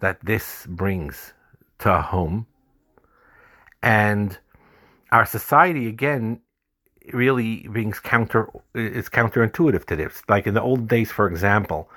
that 0.01 0.25
this 0.25 0.67
brings 0.69 1.33
to 1.79 1.95
a 1.95 2.03
home. 2.03 2.47
And 3.83 4.39
our 5.13 5.27
society 5.27 5.87
again 5.89 6.41
really 7.13 7.69
brings 7.69 8.01
counter 8.01 8.51
is 8.75 9.09
counterintuitive 9.09 9.85
to 9.87 9.97
this. 9.97 10.23
Like 10.29 10.47
in 10.47 10.55
the 10.55 10.63
old 10.63 10.89
days, 10.89 11.11
for 11.11 11.29
example, 11.29 11.89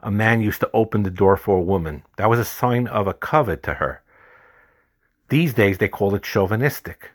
a 0.00 0.10
man 0.10 0.40
used 0.40 0.60
to 0.60 0.70
open 0.74 1.02
the 1.02 1.10
door 1.10 1.36
for 1.36 1.58
a 1.58 1.62
woman. 1.62 2.02
That 2.16 2.28
was 2.28 2.38
a 2.38 2.44
sign 2.44 2.86
of 2.88 3.06
a 3.06 3.14
kavod 3.14 3.62
to 3.62 3.74
her. 3.74 4.02
These 5.28 5.54
days 5.54 5.78
they 5.78 5.88
call 5.88 6.14
it 6.14 6.22
chauvinistic. 6.22 7.10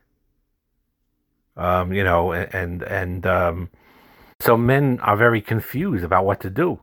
Um, 1.57 1.91
you 1.93 2.03
know, 2.03 2.31
and 2.31 2.81
and 2.83 3.25
um, 3.27 3.69
so 4.41 4.57
men 4.57 4.99
are 5.01 5.15
very 5.15 5.41
confused 5.41 6.03
about 6.03 6.25
what 6.25 6.39
to 6.41 6.49
do. 6.49 6.81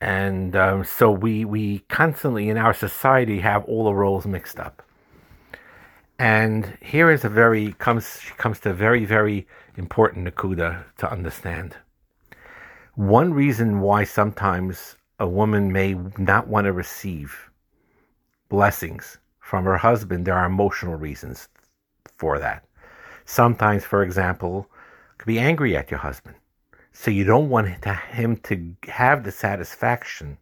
And 0.00 0.56
um, 0.56 0.84
so 0.84 1.10
we, 1.10 1.44
we 1.44 1.80
constantly 1.88 2.48
in 2.48 2.56
our 2.56 2.72
society 2.72 3.40
have 3.40 3.64
all 3.66 3.84
the 3.84 3.94
roles 3.94 4.26
mixed 4.26 4.58
up. 4.58 4.82
And 6.18 6.76
here 6.80 7.10
is 7.10 7.24
a 7.24 7.28
very 7.28 7.72
comes 7.74 8.20
comes 8.36 8.60
to 8.60 8.70
a 8.70 8.74
very 8.74 9.06
very 9.06 9.46
important 9.76 10.28
nakuda 10.28 10.84
to 10.98 11.10
understand. 11.10 11.76
One 12.94 13.32
reason 13.32 13.80
why 13.80 14.04
sometimes 14.04 14.96
a 15.18 15.26
woman 15.26 15.72
may 15.72 15.94
not 16.18 16.46
want 16.48 16.66
to 16.66 16.72
receive 16.72 17.50
blessings 18.50 19.18
from 19.40 19.64
her 19.64 19.78
husband, 19.78 20.26
there 20.26 20.36
are 20.36 20.46
emotional 20.46 20.94
reasons 20.94 21.48
for 22.16 22.38
that. 22.38 22.64
Sometimes, 23.24 23.84
for 23.84 24.02
example, 24.02 24.68
could 25.20 25.26
be 25.26 25.38
angry 25.38 25.76
at 25.76 25.90
your 25.90 26.00
husband. 26.00 26.34
So 26.92 27.10
you 27.10 27.24
don't 27.24 27.50
want 27.50 27.68
him 27.84 28.38
to 28.38 28.74
have 28.88 29.22
the 29.22 29.30
satisfaction 29.30 30.38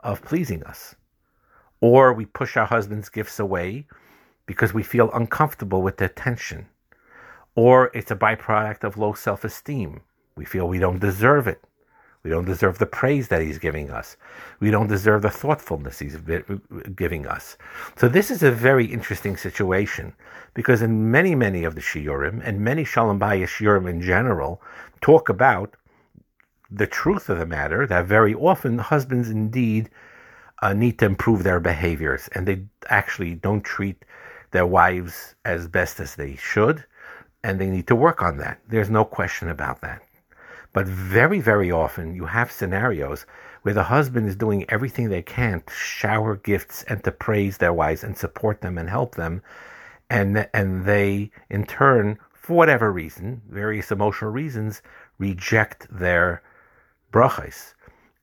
of 0.00 0.24
pleasing 0.24 0.64
us. 0.64 0.96
Or 1.80 2.12
we 2.12 2.26
push 2.26 2.56
our 2.56 2.66
husband's 2.66 3.08
gifts 3.08 3.38
away 3.38 3.86
because 4.44 4.74
we 4.74 4.82
feel 4.82 5.12
uncomfortable 5.12 5.82
with 5.82 5.98
the 5.98 6.06
attention. 6.06 6.66
Or 7.54 7.92
it's 7.94 8.10
a 8.10 8.16
byproduct 8.16 8.82
of 8.82 8.96
low 8.96 9.12
self 9.12 9.44
esteem. 9.44 10.00
We 10.34 10.44
feel 10.44 10.66
we 10.66 10.80
don't 10.80 10.98
deserve 10.98 11.46
it. 11.46 11.62
We 12.28 12.34
don't 12.34 12.44
deserve 12.44 12.76
the 12.76 12.84
praise 12.84 13.28
that 13.28 13.40
he's 13.40 13.56
giving 13.56 13.90
us. 13.90 14.18
We 14.60 14.70
don't 14.70 14.86
deserve 14.86 15.22
the 15.22 15.30
thoughtfulness 15.30 15.98
he's 15.98 16.18
giving 16.94 17.26
us. 17.26 17.56
So 17.96 18.06
this 18.06 18.30
is 18.30 18.42
a 18.42 18.50
very 18.50 18.84
interesting 18.84 19.38
situation 19.38 20.12
because 20.52 20.82
in 20.82 21.10
many, 21.10 21.34
many 21.34 21.64
of 21.64 21.74
the 21.74 21.80
shiurim 21.80 22.42
and 22.44 22.60
many 22.60 22.84
Shalom 22.84 23.18
Bayis 23.18 23.48
shiurim 23.48 23.88
in 23.88 24.02
general 24.02 24.60
talk 25.00 25.30
about 25.30 25.74
the 26.70 26.86
truth 26.86 27.30
of 27.30 27.38
the 27.38 27.46
matter 27.46 27.86
that 27.86 28.04
very 28.04 28.34
often 28.34 28.76
husbands 28.76 29.30
indeed 29.30 29.88
uh, 30.60 30.74
need 30.74 30.98
to 30.98 31.06
improve 31.06 31.44
their 31.44 31.60
behaviors 31.60 32.28
and 32.32 32.46
they 32.46 32.62
actually 32.90 33.36
don't 33.36 33.64
treat 33.64 34.04
their 34.50 34.66
wives 34.66 35.34
as 35.46 35.66
best 35.66 35.98
as 35.98 36.16
they 36.16 36.36
should 36.36 36.84
and 37.42 37.58
they 37.58 37.70
need 37.70 37.86
to 37.86 37.96
work 37.96 38.20
on 38.20 38.36
that. 38.36 38.60
There's 38.68 38.90
no 38.90 39.06
question 39.06 39.48
about 39.48 39.80
that. 39.80 40.02
But 40.72 40.86
very, 40.86 41.40
very 41.40 41.70
often 41.70 42.14
you 42.14 42.26
have 42.26 42.52
scenarios 42.52 43.26
where 43.62 43.74
the 43.74 43.84
husband 43.84 44.28
is 44.28 44.36
doing 44.36 44.64
everything 44.68 45.08
they 45.08 45.22
can 45.22 45.62
to 45.62 45.72
shower 45.72 46.36
gifts 46.36 46.84
and 46.84 47.02
to 47.04 47.12
praise 47.12 47.58
their 47.58 47.72
wives 47.72 48.04
and 48.04 48.16
support 48.16 48.60
them 48.60 48.78
and 48.78 48.88
help 48.88 49.14
them. 49.14 49.42
And, 50.10 50.48
and 50.54 50.84
they, 50.84 51.30
in 51.50 51.64
turn, 51.66 52.18
for 52.32 52.56
whatever 52.56 52.92
reason, 52.92 53.42
various 53.48 53.90
emotional 53.90 54.30
reasons, 54.30 54.82
reject 55.18 55.86
their 55.90 56.42
brachas. 57.12 57.74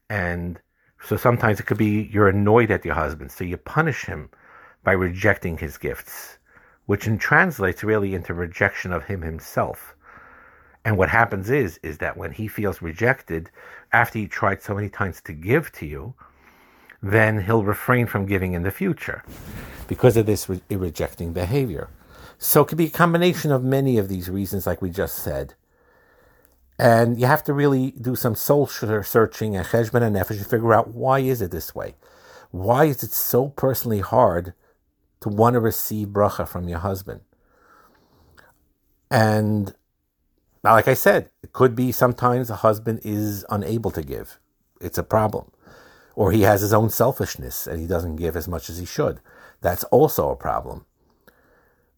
And 0.10 0.60
so 1.02 1.18
sometimes 1.18 1.60
it 1.60 1.66
could 1.66 1.78
be 1.78 2.10
you're 2.12 2.30
annoyed 2.30 2.72
at 2.72 2.86
your 2.86 2.96
husband, 2.96 3.32
so 3.32 3.44
you 3.44 3.58
punish 3.58 4.06
him 4.06 4.30
by 4.84 4.94
rejecting 4.94 5.58
his 5.58 5.78
gifts, 5.78 6.38
which 6.86 7.08
in 7.08 7.18
translates 7.18 7.84
really 7.84 8.16
into 8.16 8.34
rejection 8.34 8.92
of 8.92 9.04
him 9.04 9.22
himself. 9.22 9.95
And 10.86 11.00
what 11.00 11.10
happens 11.10 11.50
is, 11.50 11.80
is 11.82 11.98
that 11.98 12.16
when 12.16 12.32
he 12.32 12.48
feels 12.48 12.80
rejected, 12.82 13.50
after 13.92 14.20
he 14.20 14.28
tried 14.28 14.62
so 14.62 14.76
many 14.76 14.88
times 14.88 15.20
to 15.22 15.34
give 15.34 15.72
to 15.74 15.86
you, 15.88 16.14
then 17.02 17.42
he'll 17.42 17.64
refrain 17.64 18.06
from 18.06 18.28
giving 18.28 18.54
in 18.54 18.62
the 18.62 18.72
future 18.72 19.24
because 19.88 20.16
of 20.16 20.28
this 20.28 20.48
re- 20.48 20.62
rejecting 20.70 21.34
behavior. 21.34 21.90
So 22.38 22.62
it 22.62 22.68
could 22.68 22.78
be 22.78 22.86
a 22.86 22.92
combination 22.92 23.52
of 23.52 23.64
many 23.64 23.98
of 23.98 24.10
these 24.10 24.30
reasons, 24.30 24.68
like 24.68 24.82
we 24.82 24.92
just 24.92 25.18
said. 25.18 25.56
And 26.78 27.20
you 27.20 27.26
have 27.26 27.44
to 27.46 27.54
really 27.54 27.92
do 27.92 28.16
some 28.16 28.36
soul 28.36 28.68
searching 28.68 29.56
and 29.56 29.66
cheshbon 29.66 30.04
and 30.04 30.16
nefesh 30.16 30.38
to 30.38 30.46
figure 30.46 30.74
out 30.74 30.90
why 30.90 31.20
is 31.20 31.42
it 31.42 31.50
this 31.50 31.74
way? 31.74 31.96
Why 32.52 32.86
is 32.86 33.02
it 33.02 33.12
so 33.12 33.50
personally 33.50 34.02
hard 34.02 34.54
to 35.22 35.30
want 35.30 35.56
to 35.56 35.60
receive 35.60 36.10
bracha 36.10 36.48
from 36.48 36.70
your 36.70 36.80
husband? 36.80 37.22
And 39.10 39.74
now, 40.66 40.74
like 40.74 40.88
I 40.88 40.96
said, 40.96 41.30
it 41.44 41.54
could 41.54 41.76
be 41.76 41.92
sometimes 41.92 42.50
a 42.50 42.56
husband 42.56 43.02
is 43.04 43.46
unable 43.50 43.92
to 43.92 44.02
give. 44.02 44.40
It's 44.82 44.98
a 44.98 45.04
problem. 45.04 45.52
Or 46.16 46.32
he 46.32 46.42
has 46.42 46.62
his 46.62 46.74
own 46.74 46.90
selfishness 46.90 47.68
and 47.68 47.80
he 47.80 47.86
doesn't 47.86 48.16
give 48.16 48.36
as 48.36 48.48
much 48.48 48.70
as 48.70 48.80
he 48.80 48.86
should. 48.86 49.20
That's 49.62 49.84
also 49.86 50.30
a 50.30 50.36
problem. 50.36 50.86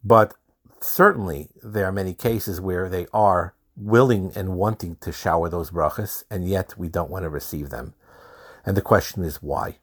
But 0.03 0.33
certainly 0.81 1.50
there 1.63 1.86
are 1.86 1.91
many 1.93 2.13
cases 2.13 2.59
where 2.59 2.89
they 2.89 3.07
are 3.13 3.53
willing 3.77 4.33
and 4.36 4.57
wanting 4.57 4.97
to 4.97 5.12
shower 5.12 5.47
those 5.50 5.71
brachas, 5.71 6.24
and 6.29 6.47
yet 6.47 6.77
we 6.77 6.89
don't 6.89 7.09
want 7.09 7.24
to 7.24 7.29
receive 7.29 7.69
them. 7.69 7.93
And 8.65 8.75
the 8.75 8.81
question 8.81 9.24
is 9.24 9.41
why? 9.41 9.77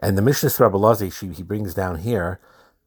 And 0.00 0.16
the 0.16 0.22
Mishnah 0.22 0.50
Rabbi 0.58 0.78
Lazi, 0.78 1.34
he 1.34 1.42
brings 1.42 1.74
down 1.74 1.98
here, 1.98 2.40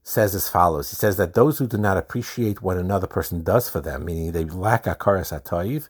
says 0.08 0.36
as 0.36 0.48
follows. 0.48 0.92
He 0.92 0.96
says 0.96 1.18
that 1.18 1.34
those 1.34 1.58
who 1.58 1.68
do 1.68 1.78
not 1.78 1.98
appreciate 1.98 2.62
what 2.62 2.78
another 2.78 3.08
person 3.08 3.44
does 3.44 3.68
for 3.68 3.82
them, 3.82 4.06
meaning 4.06 4.32
they 4.32 4.46
lack 4.46 4.84
hakaras 4.84 5.34
hatoiv, 5.34 5.90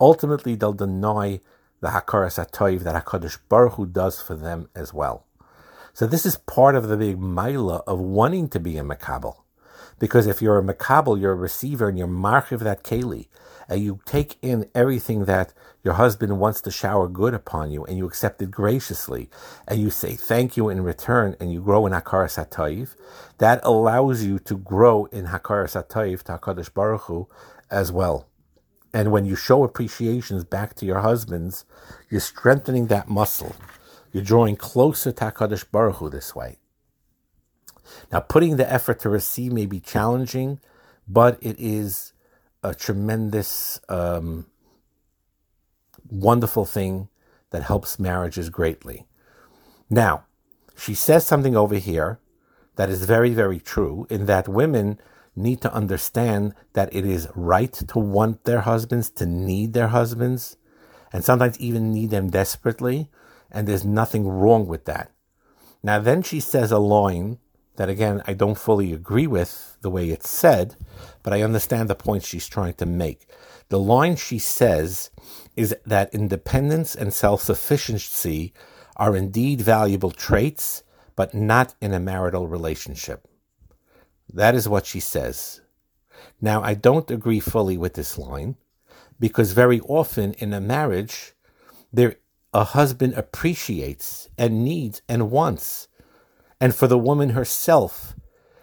ultimately 0.00 0.56
they'll 0.56 0.72
deny 0.72 1.40
the 1.80 1.88
hakaras 1.88 2.44
hatoiv 2.44 2.80
that 2.80 3.04
Hakadosh 3.04 3.38
Baruch 3.48 3.74
Hu 3.74 3.86
does 3.86 4.20
for 4.20 4.34
them 4.34 4.68
as 4.74 4.92
well. 4.92 5.24
So 5.92 6.06
this 6.08 6.26
is 6.26 6.36
part 6.36 6.74
of 6.74 6.88
the 6.88 6.96
big 6.96 7.18
maila 7.18 7.84
of 7.86 8.00
wanting 8.00 8.48
to 8.48 8.58
be 8.58 8.76
a 8.76 8.82
makabel. 8.82 9.36
Because 10.00 10.26
if 10.26 10.42
you're 10.42 10.58
a 10.58 10.62
makabel, 10.62 11.20
you're 11.20 11.32
a 11.32 11.36
receiver 11.36 11.88
and 11.88 11.96
you're 11.96 12.08
marchiv 12.08 12.58
that 12.60 12.82
keli, 12.82 13.28
and 13.68 13.82
you 13.82 14.00
take 14.04 14.36
in 14.42 14.68
everything 14.74 15.24
that 15.24 15.52
your 15.82 15.94
husband 15.94 16.38
wants 16.38 16.60
to 16.62 16.70
shower 16.70 17.08
good 17.08 17.34
upon 17.34 17.70
you, 17.70 17.84
and 17.84 17.96
you 17.96 18.06
accept 18.06 18.40
it 18.42 18.50
graciously, 18.50 19.28
and 19.68 19.80
you 19.80 19.90
say 19.90 20.14
thank 20.14 20.56
you 20.56 20.68
in 20.68 20.82
return, 20.82 21.36
and 21.38 21.52
you 21.52 21.60
grow 21.60 21.86
in 21.86 21.92
hakaras 21.92 22.42
hatayiv, 22.42 22.94
that 23.38 23.60
allows 23.62 24.24
you 24.24 24.38
to 24.38 24.56
grow 24.56 25.06
in 25.06 25.26
hakaras 25.26 25.80
hatayiv 25.80 26.22
to 26.22 26.32
Hakadosh 26.38 26.72
Baruch 26.72 27.02
Hu 27.02 27.28
as 27.70 27.92
well. 27.92 28.28
And 28.92 29.10
when 29.10 29.24
you 29.24 29.34
show 29.34 29.64
appreciations 29.64 30.44
back 30.44 30.74
to 30.76 30.86
your 30.86 31.00
husbands, 31.00 31.64
you're 32.08 32.20
strengthening 32.20 32.86
that 32.86 33.08
muscle. 33.08 33.56
You're 34.12 34.22
drawing 34.22 34.54
closer 34.54 35.10
to 35.10 35.24
Hakadosh 35.24 35.64
Baruch 35.70 35.96
Hu 35.96 36.08
this 36.08 36.34
way. 36.34 36.58
Now, 38.10 38.20
putting 38.20 38.56
the 38.56 38.72
effort 38.72 39.00
to 39.00 39.08
receive 39.08 39.52
may 39.52 39.66
be 39.66 39.80
challenging, 39.80 40.60
but 41.06 41.38
it 41.42 41.56
is 41.58 42.13
a 42.64 42.74
tremendous, 42.74 43.78
um, 43.88 44.46
wonderful 46.08 46.64
thing 46.64 47.08
that 47.50 47.62
helps 47.62 47.98
marriages 47.98 48.48
greatly. 48.50 49.06
Now, 49.90 50.24
she 50.76 50.94
says 50.94 51.26
something 51.26 51.56
over 51.56 51.76
here 51.76 52.18
that 52.76 52.90
is 52.90 53.04
very, 53.04 53.34
very 53.34 53.60
true 53.60 54.06
in 54.10 54.26
that 54.26 54.48
women 54.48 54.98
need 55.36 55.60
to 55.60 55.72
understand 55.72 56.54
that 56.72 56.92
it 56.94 57.04
is 57.04 57.28
right 57.34 57.72
to 57.72 57.98
want 57.98 58.44
their 58.44 58.62
husbands, 58.62 59.10
to 59.10 59.26
need 59.26 59.72
their 59.74 59.88
husbands, 59.88 60.56
and 61.12 61.24
sometimes 61.24 61.60
even 61.60 61.92
need 61.92 62.10
them 62.10 62.30
desperately, 62.30 63.10
and 63.50 63.68
there's 63.68 63.84
nothing 63.84 64.26
wrong 64.26 64.66
with 64.66 64.84
that. 64.86 65.12
Now, 65.82 65.98
then 65.98 66.22
she 66.22 66.40
says 66.40 66.72
a 66.72 66.78
line 66.78 67.38
that 67.76 67.88
again 67.88 68.22
I 68.26 68.34
don't 68.34 68.58
fully 68.58 68.92
agree 68.92 69.26
with 69.26 69.76
the 69.80 69.90
way 69.90 70.10
it's 70.10 70.30
said, 70.30 70.76
but 71.22 71.32
I 71.32 71.42
understand 71.42 71.88
the 71.88 71.94
point 71.94 72.24
she's 72.24 72.48
trying 72.48 72.74
to 72.74 72.86
make. 72.86 73.26
The 73.68 73.78
line 73.78 74.16
she 74.16 74.38
says 74.38 75.10
is 75.56 75.74
that 75.86 76.14
independence 76.14 76.94
and 76.94 77.12
self 77.12 77.42
sufficiency 77.42 78.52
are 78.96 79.16
indeed 79.16 79.60
valuable 79.60 80.10
traits, 80.10 80.82
but 81.16 81.34
not 81.34 81.74
in 81.80 81.92
a 81.92 82.00
marital 82.00 82.46
relationship. 82.46 83.26
That 84.32 84.54
is 84.54 84.68
what 84.68 84.86
she 84.86 85.00
says. 85.00 85.60
Now, 86.40 86.62
I 86.62 86.74
don't 86.74 87.10
agree 87.10 87.40
fully 87.40 87.76
with 87.76 87.94
this 87.94 88.18
line 88.18 88.56
because 89.18 89.52
very 89.52 89.80
often 89.80 90.32
in 90.34 90.52
a 90.52 90.60
marriage, 90.60 91.34
there 91.92 92.16
a 92.52 92.64
husband 92.64 93.14
appreciates 93.14 94.28
and 94.38 94.64
needs 94.64 95.02
and 95.08 95.30
wants 95.30 95.88
and 96.64 96.74
for 96.74 96.86
the 96.86 96.96
woman 96.96 97.28
herself, 97.28 98.14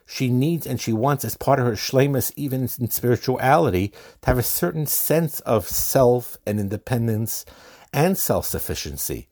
she 0.08 0.28
needs 0.28 0.66
and 0.66 0.82
she 0.82 0.92
wants, 0.92 1.24
as 1.24 1.38
part 1.38 1.60
of 1.60 1.68
her 1.68 1.74
shlemus, 1.74 2.32
even 2.36 2.62
in 2.80 2.90
spirituality, 2.90 3.90
to 4.22 4.28
have 4.28 4.40
a 4.40 4.44
certain 4.44 4.88
sense 4.88 5.40
of 5.42 5.70
self 5.70 6.36
and 6.44 6.60
independence 6.60 7.46
and 7.94 8.18
self 8.18 8.48
sufficiency. 8.48 9.28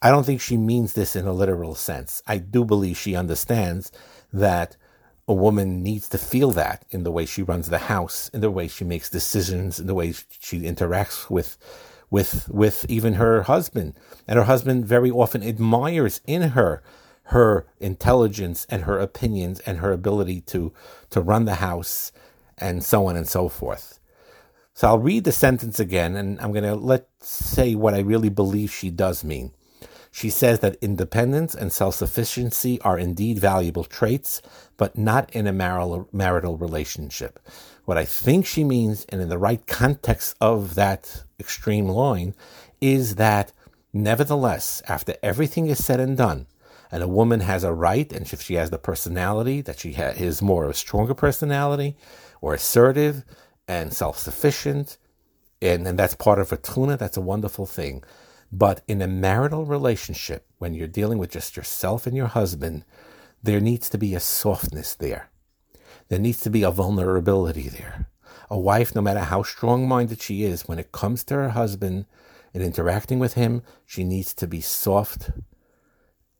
I 0.00 0.10
don't 0.10 0.22
think 0.22 0.40
she 0.40 0.56
means 0.56 0.92
this 0.92 1.16
in 1.16 1.26
a 1.26 1.32
literal 1.32 1.74
sense. 1.74 2.22
I 2.24 2.38
do 2.38 2.64
believe 2.64 2.96
she 2.96 3.16
understands 3.16 3.90
that 4.32 4.76
a 5.26 5.34
woman 5.34 5.82
needs 5.82 6.08
to 6.10 6.18
feel 6.18 6.52
that 6.52 6.84
in 6.90 7.02
the 7.02 7.10
way 7.10 7.26
she 7.26 7.42
runs 7.42 7.68
the 7.68 7.78
house, 7.78 8.28
in 8.28 8.42
the 8.42 8.50
way 8.52 8.68
she 8.68 8.84
makes 8.84 9.10
decisions, 9.10 9.80
in 9.80 9.88
the 9.88 9.94
way 9.94 10.14
she 10.38 10.60
interacts 10.60 11.28
with 11.28 11.58
with 12.10 12.48
with 12.48 12.86
even 12.88 13.14
her 13.14 13.42
husband. 13.42 13.94
And 14.28 14.38
her 14.38 14.44
husband 14.44 14.86
very 14.86 15.10
often 15.10 15.42
admires 15.42 16.20
in 16.28 16.50
her 16.50 16.80
her 17.32 17.66
intelligence 17.80 18.66
and 18.68 18.84
her 18.84 18.98
opinions 18.98 19.60
and 19.60 19.78
her 19.78 19.92
ability 19.92 20.40
to, 20.42 20.72
to 21.10 21.20
run 21.20 21.46
the 21.46 21.56
house 21.56 22.12
and 22.58 22.84
so 22.84 23.06
on 23.06 23.16
and 23.16 23.28
so 23.28 23.48
forth. 23.48 23.98
So 24.74 24.88
I'll 24.88 24.98
read 24.98 25.24
the 25.24 25.32
sentence 25.32 25.80
again 25.80 26.14
and 26.14 26.40
I'm 26.40 26.52
going 26.52 26.64
to 26.64 26.74
let's 26.74 27.28
say 27.28 27.74
what 27.74 27.94
I 27.94 28.00
really 28.00 28.28
believe 28.28 28.70
she 28.70 28.90
does 28.90 29.24
mean. 29.24 29.52
She 30.10 30.28
says 30.28 30.60
that 30.60 30.76
independence 30.82 31.54
and 31.54 31.72
self 31.72 31.94
sufficiency 31.94 32.78
are 32.82 32.98
indeed 32.98 33.38
valuable 33.38 33.84
traits, 33.84 34.42
but 34.76 34.98
not 34.98 35.30
in 35.30 35.46
a 35.46 35.52
marital, 35.54 36.06
marital 36.12 36.58
relationship. 36.58 37.38
What 37.86 37.96
I 37.96 38.04
think 38.04 38.44
she 38.44 38.62
means, 38.62 39.06
and 39.08 39.22
in 39.22 39.30
the 39.30 39.38
right 39.38 39.66
context 39.66 40.36
of 40.38 40.74
that 40.74 41.24
extreme 41.40 41.88
line, 41.88 42.34
is 42.80 43.14
that 43.14 43.52
nevertheless, 43.92 44.82
after 44.86 45.14
everything 45.22 45.68
is 45.68 45.82
said 45.82 45.98
and 45.98 46.16
done, 46.16 46.46
and 46.92 47.02
a 47.02 47.08
woman 47.08 47.40
has 47.40 47.64
a 47.64 47.72
right, 47.72 48.12
and 48.12 48.30
if 48.30 48.42
she 48.42 48.54
has 48.54 48.68
the 48.68 48.78
personality 48.78 49.62
that 49.62 49.78
she 49.80 49.94
ha- 49.94 50.12
is 50.14 50.42
more 50.42 50.64
of 50.64 50.70
a 50.70 50.74
stronger 50.74 51.14
personality, 51.14 51.96
or 52.42 52.52
assertive 52.52 53.24
and 53.66 53.94
self-sufficient, 53.94 54.98
and, 55.62 55.88
and 55.88 55.98
that's 55.98 56.14
part 56.14 56.38
of 56.38 56.50
her 56.50 56.56
tuna, 56.56 56.98
that's 56.98 57.16
a 57.16 57.22
wonderful 57.22 57.64
thing. 57.64 58.04
But 58.52 58.82
in 58.86 59.00
a 59.00 59.08
marital 59.08 59.64
relationship, 59.64 60.46
when 60.58 60.74
you're 60.74 60.86
dealing 60.86 61.16
with 61.16 61.30
just 61.30 61.56
yourself 61.56 62.06
and 62.06 62.14
your 62.14 62.26
husband, 62.26 62.84
there 63.42 63.60
needs 63.60 63.88
to 63.88 63.96
be 63.96 64.14
a 64.14 64.20
softness 64.20 64.94
there. 64.94 65.30
There 66.08 66.18
needs 66.18 66.40
to 66.42 66.50
be 66.50 66.62
a 66.62 66.70
vulnerability 66.70 67.70
there. 67.70 68.08
A 68.50 68.58
wife, 68.58 68.94
no 68.94 69.00
matter 69.00 69.20
how 69.20 69.42
strong 69.44 69.88
minded 69.88 70.20
she 70.20 70.44
is, 70.44 70.68
when 70.68 70.78
it 70.78 70.92
comes 70.92 71.24
to 71.24 71.34
her 71.36 71.48
husband 71.50 72.04
and 72.52 72.62
interacting 72.62 73.18
with 73.18 73.32
him, 73.32 73.62
she 73.86 74.04
needs 74.04 74.34
to 74.34 74.46
be 74.46 74.60
soft 74.60 75.30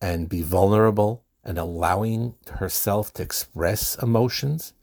and 0.03 0.27
be 0.27 0.41
vulnerable 0.41 1.23
and 1.45 1.57
allowing 1.57 2.35
herself 2.51 3.13
to 3.13 3.23
express 3.23 3.95
emotions 4.03 4.73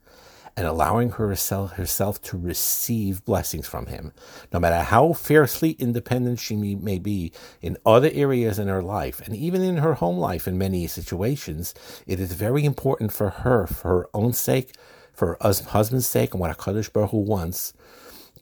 and 0.57 0.65
allowing 0.65 1.11
herself 1.11 1.73
herself 1.73 2.19
to 2.23 2.37
receive 2.37 3.23
blessings 3.23 3.67
from 3.67 3.85
him. 3.85 4.13
No 4.51 4.59
matter 4.59 4.81
how 4.81 5.13
fiercely 5.13 5.73
independent 5.73 6.39
she 6.39 6.55
may, 6.55 6.97
be 6.97 7.31
in 7.61 7.77
other 7.85 8.09
areas 8.11 8.57
in 8.57 8.67
her 8.67 8.81
life 8.81 9.21
and 9.21 9.35
even 9.35 9.61
in 9.61 9.77
her 9.77 9.93
home 9.93 10.17
life 10.17 10.47
in 10.47 10.57
many 10.57 10.87
situations 10.87 11.75
it 12.07 12.19
is 12.19 12.33
very 12.33 12.65
important 12.65 13.13
for 13.13 13.29
her 13.29 13.67
for 13.67 13.87
her 13.89 14.09
own 14.15 14.33
sake 14.33 14.75
for 15.13 15.37
her 15.39 15.53
husband's 15.67 16.07
sake 16.07 16.33
and 16.33 16.41
what 16.41 16.57
HaKadosh 16.57 16.91
Baruch 16.91 17.11
Hu 17.11 17.19
wants, 17.19 17.73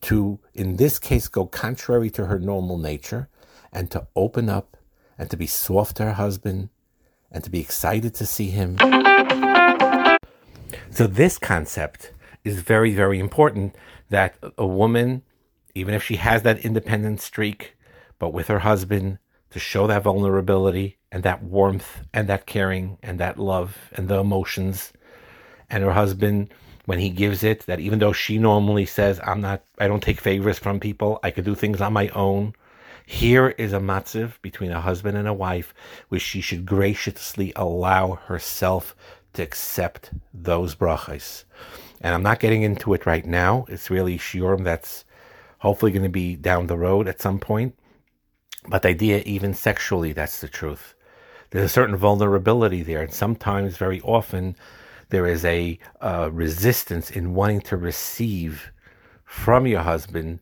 to, 0.02 0.40
in 0.54 0.78
this 0.78 0.98
case, 0.98 1.28
go 1.28 1.46
contrary 1.46 2.10
to 2.12 2.28
her 2.28 2.40
normal 2.40 2.78
nature 2.78 3.28
and 3.74 3.92
to 3.92 4.08
open 4.16 4.48
up 4.48 4.78
and 5.20 5.30
to 5.30 5.38
be 5.38 5.46
soft 5.46 5.98
to 5.98 6.06
her 6.06 6.14
husband 6.14 6.70
and 7.32 7.44
to 7.44 7.52
be 7.52 7.60
excited 7.60 8.16
to 8.16 8.26
see 8.26 8.50
him. 8.50 8.78
So, 10.90 11.06
this 11.06 11.38
concept 11.38 12.14
is 12.44 12.62
very, 12.62 12.94
very 12.94 13.20
important 13.20 13.76
that 14.10 14.36
a 14.58 14.66
woman, 14.66 15.22
even 15.76 15.94
if 15.94 16.04
she 16.04 16.16
has 16.16 16.42
that 16.44 16.66
independent 16.66 17.22
streak, 17.22 17.78
but 18.18 18.34
with 18.34 18.48
her 18.48 18.60
husband, 18.60 19.20
to 19.52 19.60
show 19.60 19.86
that 19.88 20.04
vulnerability 20.04 20.98
and 21.12 21.24
that 21.24 21.44
warmth 21.44 22.06
and 22.14 22.28
that 22.30 22.46
caring 22.46 22.98
and 23.04 23.20
that 23.20 23.38
love 23.38 23.78
and 23.94 24.08
the 24.08 24.20
emotions, 24.20 24.94
and 25.70 25.84
her 25.84 25.94
husband 25.94 26.52
when 26.86 26.98
he 26.98 27.10
gives 27.10 27.44
it 27.44 27.68
that 27.68 27.80
even 27.80 28.00
though 28.00 28.12
she 28.14 28.40
normally 28.40 28.86
says 28.86 29.20
i'm 29.24 29.42
not 29.42 29.62
i 29.78 29.88
don't 29.88 30.02
take 30.02 30.20
favors 30.20 30.58
from 30.58 30.80
people 30.80 31.20
i 31.22 31.30
could 31.30 31.46
do 31.46 31.54
things 31.54 31.82
on 31.82 31.94
my 31.94 32.08
own 32.10 32.52
here 33.06 33.50
is 33.50 33.74
a 33.74 33.80
matziv 33.80 34.42
between 34.42 34.72
a 34.72 34.82
husband 34.82 35.18
and 35.18 35.28
a 35.28 35.34
wife 35.34 35.74
which 36.10 36.22
she 36.22 36.42
should 36.42 36.66
graciously 36.66 37.54
allow 37.56 38.16
herself 38.16 38.96
to 39.34 39.44
accept 39.44 40.12
those 40.34 40.76
brachas. 40.76 41.44
And 42.02 42.14
i'm 42.14 42.24
not 42.24 42.40
getting 42.40 42.64
into 42.64 42.94
it 42.94 43.06
right 43.06 43.26
now. 43.26 43.66
It's 43.68 43.90
really 43.90 44.18
shiurim 44.18 44.64
that's 44.64 45.06
hopefully 45.60 45.92
going 45.92 46.04
to 46.04 46.10
be 46.10 46.36
down 46.36 46.68
the 46.68 46.78
road 46.78 47.08
at 47.08 47.22
some 47.22 47.40
point. 47.40 47.76
But 48.68 48.82
the 48.82 48.90
idea 48.90 49.22
even 49.26 49.54
sexually 49.54 50.14
that's 50.14 50.42
the 50.42 50.48
truth. 50.48 50.96
There's 51.50 51.66
a 51.66 51.70
certain 51.70 51.96
vulnerability 51.96 52.84
there 52.84 53.02
and 53.02 53.14
sometimes 53.14 53.78
very 53.78 54.02
often 54.02 54.56
there 55.10 55.26
is 55.26 55.44
a 55.44 55.80
uh, 56.02 56.30
resistance 56.32 57.10
in 57.10 57.34
wanting 57.34 57.62
to 57.62 57.78
receive 57.78 58.72
from 59.26 59.68
your 59.68 59.82
husband 59.82 60.40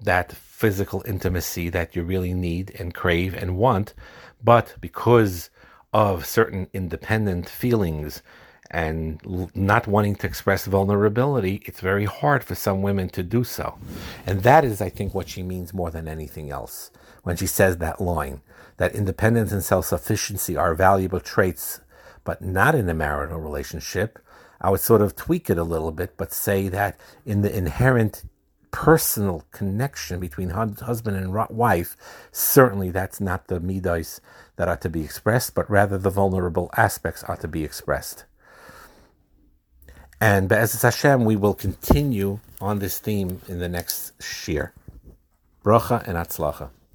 that 0.00 0.32
physical 0.32 1.02
intimacy 1.06 1.68
that 1.70 1.94
you 1.94 2.02
really 2.02 2.34
need 2.34 2.74
and 2.78 2.94
crave 2.94 3.34
and 3.34 3.56
want. 3.56 3.94
But 4.42 4.76
because 4.80 5.50
of 5.92 6.26
certain 6.26 6.68
independent 6.72 7.48
feelings 7.48 8.22
and 8.70 9.20
not 9.54 9.86
wanting 9.86 10.14
to 10.16 10.26
express 10.26 10.66
vulnerability, 10.66 11.62
it's 11.64 11.80
very 11.80 12.04
hard 12.04 12.44
for 12.44 12.54
some 12.54 12.82
women 12.82 13.08
to 13.10 13.22
do 13.22 13.42
so. 13.42 13.78
And 14.26 14.42
that 14.42 14.64
is, 14.64 14.80
I 14.80 14.90
think, 14.90 15.14
what 15.14 15.28
she 15.28 15.42
means 15.42 15.72
more 15.72 15.90
than 15.90 16.06
anything 16.06 16.50
else 16.50 16.90
when 17.22 17.36
she 17.36 17.46
says 17.46 17.78
that 17.78 18.00
line 18.00 18.42
that 18.78 18.94
independence 18.94 19.52
and 19.52 19.62
self 19.62 19.84
sufficiency 19.84 20.56
are 20.56 20.74
valuable 20.74 21.20
traits 21.20 21.80
but 22.24 22.42
not 22.42 22.74
in 22.74 22.88
a 22.88 22.94
marital 22.94 23.40
relationship, 23.40 24.18
I 24.60 24.70
would 24.70 24.80
sort 24.80 25.00
of 25.00 25.16
tweak 25.16 25.48
it 25.48 25.56
a 25.56 25.62
little 25.62 25.92
bit, 25.92 26.16
but 26.18 26.32
say 26.32 26.68
that 26.68 26.98
in 27.24 27.40
the 27.40 27.56
inherent 27.56 28.24
personal 28.70 29.44
connection 29.50 30.20
between 30.20 30.50
husband 30.50 31.16
and 31.16 31.34
wife, 31.50 31.96
certainly 32.32 32.90
that's 32.90 33.20
not 33.20 33.48
the 33.48 33.60
midas 33.60 34.20
that 34.56 34.68
ought 34.68 34.80
to 34.82 34.90
be 34.90 35.02
expressed, 35.02 35.54
but 35.54 35.70
rather 35.70 35.98
the 35.98 36.10
vulnerable 36.10 36.70
aspects 36.76 37.24
ought 37.28 37.40
to 37.40 37.48
be 37.48 37.64
expressed. 37.64 38.24
And 40.20 40.48
Be'ezus 40.48 40.82
Hashem, 40.82 41.24
we 41.24 41.36
will 41.36 41.54
continue 41.54 42.40
on 42.60 42.80
this 42.80 42.98
theme 42.98 43.40
in 43.48 43.60
the 43.60 43.68
next 43.68 44.18
shiur. 44.18 44.72
Bracha 45.64 46.06
and 46.08 46.16
Atzlacha. 46.16 46.70